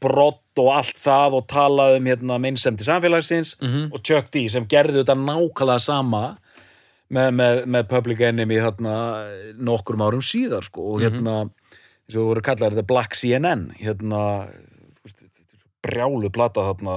[0.00, 3.90] brott og allt það og talað um hérna meinsemdi samfélagsins Mhm.
[3.92, 6.38] og Chuck D sem gerði þetta nákvæmlega sama
[7.12, 8.94] með, með, með Public Enemy hérna
[9.60, 11.50] nokkrum árum síðar sko og hérna,
[12.08, 14.48] eins og voru kallar þetta Black CNN hérna
[15.84, 16.94] brjálu plata þarna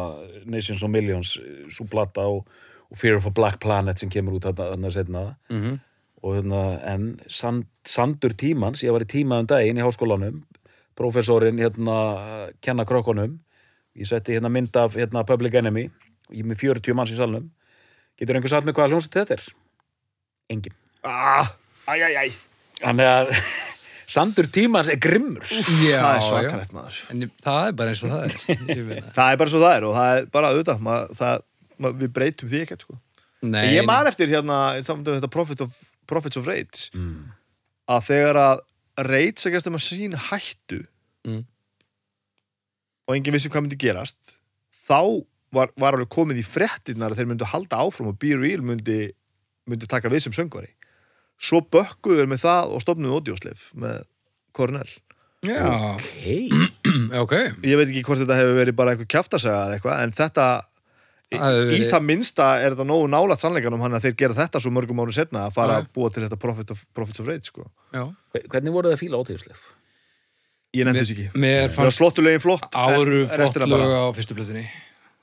[0.48, 1.34] Nations of Millions,
[1.70, 2.46] svo plata og,
[2.88, 5.80] og Fear of a Black Planet sem kemur út þarna, þarna setna Mhm.
[6.24, 10.44] og hérna, en sand, sandur tímans, ég var í tíma um daginn í háskólanum
[10.98, 11.98] prófessorinn hérna
[12.64, 13.38] kenna krökkunum.
[13.98, 15.88] Ég setti hérna mynd af hérna Public Enemy.
[16.34, 17.48] Ég er með 40 manns í salnum.
[18.18, 19.48] Getur einhver satt með hvaða hljómsið þetta er?
[20.54, 20.76] Engin
[21.06, 21.50] ah,
[21.88, 22.26] Æ, æ, æ
[22.82, 23.32] Þannig að
[24.16, 25.43] sandur tímans er grimmur.
[25.84, 27.02] Já, Það er svakalegt, maður.
[27.12, 28.38] En það er bara eins og það er.
[29.18, 29.32] Það.
[29.32, 31.43] Er bara svo það er og það er bara auðvitað mað, það,
[31.84, 33.00] mað, við breytum því ekkert, sko.
[33.48, 35.76] Nei, Ég man eftir hérna, í saman við þetta Prophet of,
[36.10, 37.18] Prophets of Rage mm.
[37.93, 38.64] að þegar að
[39.06, 40.84] Rage Against the Machine hættu.
[41.28, 41.43] Mm.
[43.08, 44.18] og enginn vissi hvað myndi gerast.
[44.88, 45.24] Þá
[45.56, 49.12] var, var alveg komið í fréttinnar að þeir myndu halda áfram og Be Real myndi,
[49.68, 50.74] myndi taka við sem söngvari.
[51.39, 54.02] Svo bökkuður með það og stofnuðu Odioslef með
[54.58, 54.89] Cornell.
[55.45, 56.50] Já, Hei
[57.24, 57.36] ok.
[57.62, 60.48] Ég veit ekki hvort þetta hefur verið bara einhver kjaftasaga eða eitthvað en þetta
[61.34, 61.38] í,
[61.78, 65.02] í það minnsta er þetta nógu nálægt sannleikanum hann að þeir gera þetta svo mörgum
[65.04, 67.66] árum setna að fara að búa til þetta Prophet of, Prophets of Rage sko.
[67.96, 68.06] Já.
[68.48, 69.66] Hvernig voru það að fíla ótíðuslef?
[70.78, 74.02] ég nefndi þess ekki Mér fannst flottu lögin flott áru en flott restina lög bara
[74.04, 74.66] á fyrstu blötunni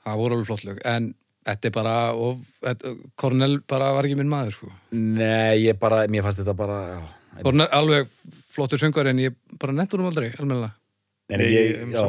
[0.05, 1.09] Það voru alveg flott lög En
[1.45, 4.71] þetta er bara og, þetta, Cornell bara var ekki minn maður sko.
[4.97, 6.99] Nei, ég bara, mér fannst þetta bara já,
[7.45, 8.09] Cornell alveg
[8.55, 10.73] flottur söngar En ég bara nettur um aldrei almennilega
[11.29, 12.03] Nei, Nei, ég, ég- já,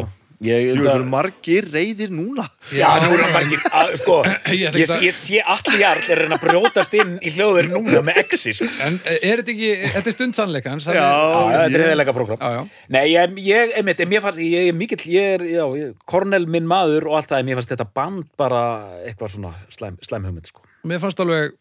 [0.45, 4.17] ég, Jú, það- það eru margir reyðir núna Já, nú er það margir, að, sko,
[4.57, 8.69] Ég ég, sé allir jarl er að brjótast inn í hljóður núna með exi, sko.
[8.85, 10.99] En er þetta ekki, þetta er stund sannleikans Já.
[10.99, 12.69] Já, já, þetta er eðalega program.
[12.93, 15.65] Nei, ég, ég, einmitt, mér fannst, ég er mikill, ég er, já,
[16.05, 18.63] Cornell minn maður og allt það, en mér fannst þetta band bara
[19.07, 20.67] eitthvað svona slæm, slæm hugmynd, sko.
[20.87, 21.57] Mér fannst alveg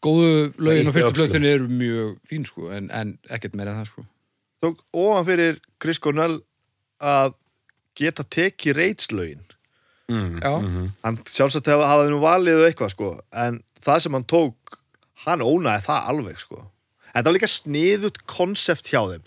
[0.00, 1.18] góðu lögin á ýtti fyrstu öxlum.
[1.18, 4.04] blötunni eru mjög fín sko, en, en ekkert meira en það sko.
[4.64, 6.38] tók ofan fyrir Chris Cornell
[7.00, 7.34] að
[8.00, 9.46] geta tekið reitslögin
[10.10, 10.40] Mm.
[10.42, 10.50] Já,
[11.04, 14.78] hann sjálfsagt hafa, hafaði nú valið og eitthvað sko en það sem hann tók
[15.22, 19.22] hann ónaði það alveg sko en það var líka sniðut konsept hjá þeim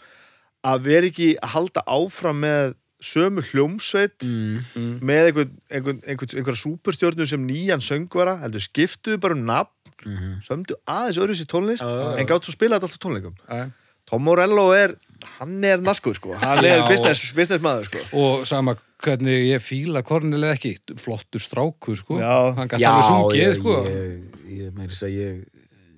[0.67, 4.99] að vera ekki að halda áfram með sömu hljómsveit Mm.
[5.07, 10.41] með einhvern, einhvern, einhvern, einhverja súperstjórnum sem nýjan söngvara heldur skiptuðu bara um nafn Mm.
[10.43, 12.19] sömdu aðeins öðru sér tónlist já.
[12.19, 13.71] en gátt svo spilað þetta alltaf tónleikum já.
[14.09, 14.95] Tom Morello er,
[15.39, 16.87] hann er naskur sko hann er Já.
[16.91, 22.19] business, business maður sko Og sama hvernig ég fíla Cornell eða ekki, flottur strákur sko.
[22.21, 22.53] Já.
[22.57, 23.75] Hann gæti alveg sungið ég, sko.
[23.87, 25.41] ég, ég, meiri að ég,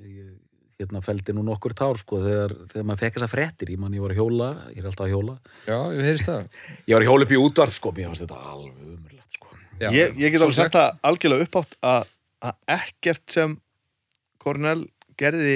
[0.05, 0.31] ég
[0.81, 4.03] hérna feldi nú nokkur tár sko þegar, þegar maður fekk þessa frettir ég man ég
[4.03, 5.37] var að hjóla, ég er alltaf að hjóla
[5.69, 6.49] Já, ég heyrist það.
[6.85, 9.89] ég var að hjóla upp í útvarp sko mér fannst þetta alveg umurlegt sko Já,
[9.95, 12.11] ég, ég get alveg sagt það algjörlega uppátt að,
[12.49, 13.55] að ekkert sem
[14.43, 14.83] Cornell
[15.17, 15.55] gerði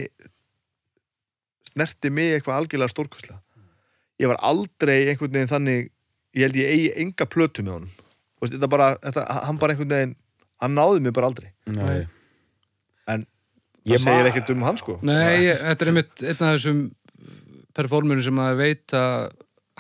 [1.80, 3.40] snerti mig eitthvað algjörlega stórkostlega
[4.20, 5.90] ég var aldrei einhvern veginn þannig
[6.36, 7.96] ég held ég eigi enga plötu með honum
[8.40, 10.16] Þú veist, þetta bara, þetta, hann bara einhvern veginn
[10.64, 12.06] hann náði mig bara aldrei Nei.
[13.10, 13.26] En
[13.88, 16.54] Ég það segir ma- ekkert um hann sko Nei, ég, þetta er einmitt einn af
[16.58, 16.80] þessum
[17.80, 19.30] performurum sem maður veit að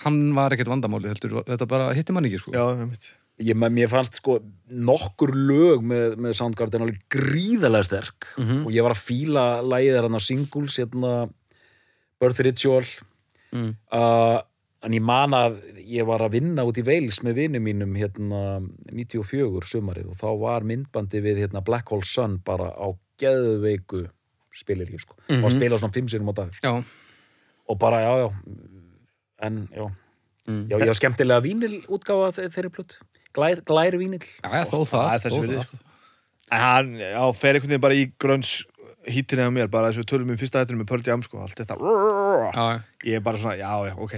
[0.05, 2.53] hann var ekkert vandamáli heldur, þetta bara hitti mann ekki sko.
[2.55, 3.09] já, einmitt.
[3.43, 4.37] ég, mér fannst sko
[4.71, 8.65] nokkur lög með, með Soundgarden alveg gríðarlega sterk Mhm.
[8.65, 11.13] og ég var að fíla lagið er hann á singles hérna
[12.19, 12.85] Birth Ritual
[13.51, 13.71] Mm.
[13.91, 14.37] uh,
[14.85, 18.41] en ég man að ég var að vinna út í Wales með vinum mínum hérna
[18.93, 24.03] 94 sumarið og þá var myndbandi við hérna Black Hole Sun bara á geðveiku
[24.53, 25.43] spilir ég sko Mhm.
[25.43, 26.67] og spila svona fimm sinum á dag sko.
[26.67, 26.83] Já,
[27.69, 28.29] og bara já já
[29.41, 29.91] en já,
[30.47, 30.67] Mm.
[30.69, 32.95] já ég var skemmtilega vínil útgáfa þe- þeirri plötu
[33.33, 35.63] glær, glær vínil já, já þó það, það er við það.
[35.65, 35.77] sko.
[36.51, 38.63] en hann, fer einhvern veginn bara í grönns
[39.07, 41.39] hítinu á mér, bara þess að við tölum um fyrsta hættinu með Pearl Jam sko,
[41.45, 42.65] allt þetta Já,
[43.07, 44.15] ég er bara svona, já, já, ok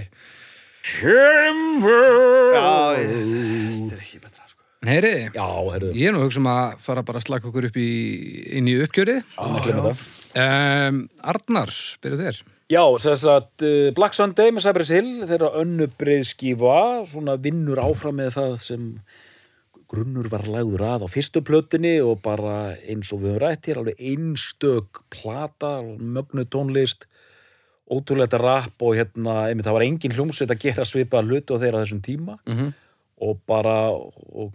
[2.52, 4.62] já, ég, þetta er ekki betra sko.
[4.82, 7.50] En heyriði, Já, heyrðu, ég er nú að hugsa um að fara bara að slaka
[7.50, 7.90] okkur upp í,
[8.58, 9.20] inn í uppgjörið.
[9.36, 10.02] það.
[10.32, 10.98] Um,
[11.32, 11.70] Arnar,
[12.02, 12.40] byrjuð þér.
[12.72, 16.76] Já, þess að uh, Black Sunday með Cypress Hill, þeirra önnu breiðskífa,
[17.10, 18.86] svona vinnur áfram með það sem
[19.92, 23.80] grunnur var lagður að á fyrstu plötunni og bara eins og við höfum rætt hér,
[23.82, 27.06] alveg einstök plata, mögnu tónlist,
[27.92, 31.82] ótrúlega rap og hérna, einmitt, það var engin hljómsveit að gera svipaða hluti á þeirra
[31.84, 32.38] þessum tíma.
[32.46, 32.72] Mm -hmm.
[33.22, 34.54] og bara og,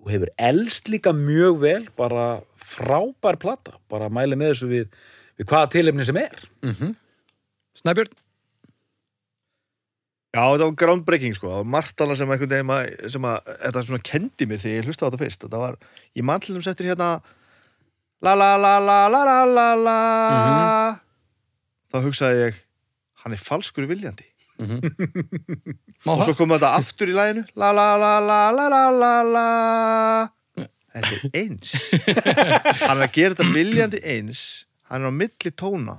[0.00, 4.88] og hefur elst líka mjög vel bara frábær plata bara mæli með þessu við,
[5.36, 6.48] við hvaða tilefni sem er.
[7.76, 8.16] Snæbjörn,
[10.30, 13.80] Já, þetta var groundbreaking sko, það var margt annað sem einhvern veginn sem að, þetta
[13.88, 15.78] svona kendi mér þegar ég hlustaði á þetta fyrst, þetta var,
[16.14, 17.08] ég mann til þeim settir hérna
[18.22, 19.98] la la la la la la la la
[21.90, 22.58] þá hugsaði ég
[23.24, 24.26] hann er falskur viljandi
[24.60, 26.26] má og það?
[26.28, 29.46] svo kom þetta aftur í læginu la la la la la la la la
[30.94, 31.72] þetta er eins
[32.84, 34.44] hann er að gera þetta viljandi eins
[34.92, 35.96] hann er á milli tóna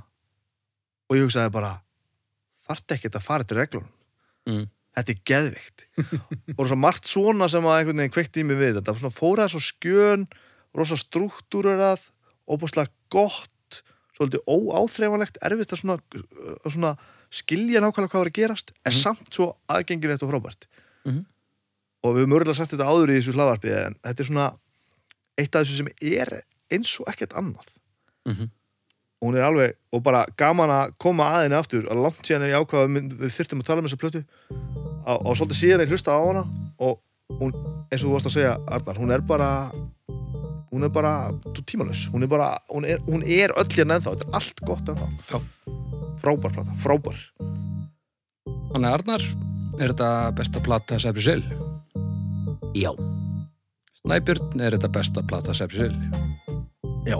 [1.09, 1.79] og ég hugsaði bara
[2.69, 3.89] þarft ekki að fara til reglunum
[4.49, 4.63] Mm.
[4.97, 5.83] þetta er geðvikt
[6.57, 9.53] og svo margt svona sem að einhvern veginn kveikti í mig við þetta svona fóraði
[9.53, 10.23] svo skjön
[10.75, 12.01] rosa struktúrerað
[12.49, 13.81] óbúslega gott
[14.17, 15.97] svolítið óáþreifanlegt erfitt að svona,
[16.65, 16.91] að svona
[17.31, 20.67] skilja nákvæmlega hvað var að gerast en samt svo aðgengilegt og frábært
[21.05, 21.21] Mhm.
[22.03, 24.47] og við höfum örgulega sagt þetta áður í þessu hlaðvarpi en þetta er svona
[25.37, 27.69] eitt af þessu sem er eins og ekkert annað
[28.27, 28.49] Mhm.
[29.21, 32.57] Hún er alveg, og bara gaman að koma að henni aftur, að langt síðan ég
[32.57, 35.93] ákvaða að við, við þyrftum að tala um þessa plötu og, og svolítið síðan ég
[35.93, 36.43] hlusta á hana
[36.81, 36.99] og
[37.39, 37.53] hún,
[37.91, 39.49] eins og þú varst að segja Arnar, hún er bara
[40.71, 41.13] hún er bara
[41.67, 44.91] tímalus, hún er bara hún er, hún er öll hérna ennþá, þetta er allt gott
[44.93, 45.39] ennþá Já.
[46.23, 47.23] frábær plata, frábær
[48.71, 49.23] Þannig Arnar,
[49.77, 51.43] er þetta besta plata Cypress Hill?
[52.79, 52.93] Já.
[53.99, 56.21] Snæbjörn, er þetta besta plata Cypress Hill?
[57.05, 57.17] já,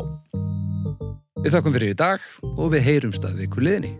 [1.42, 3.96] Við þakkum fyrir í dag og við heyrumst að viku liðni.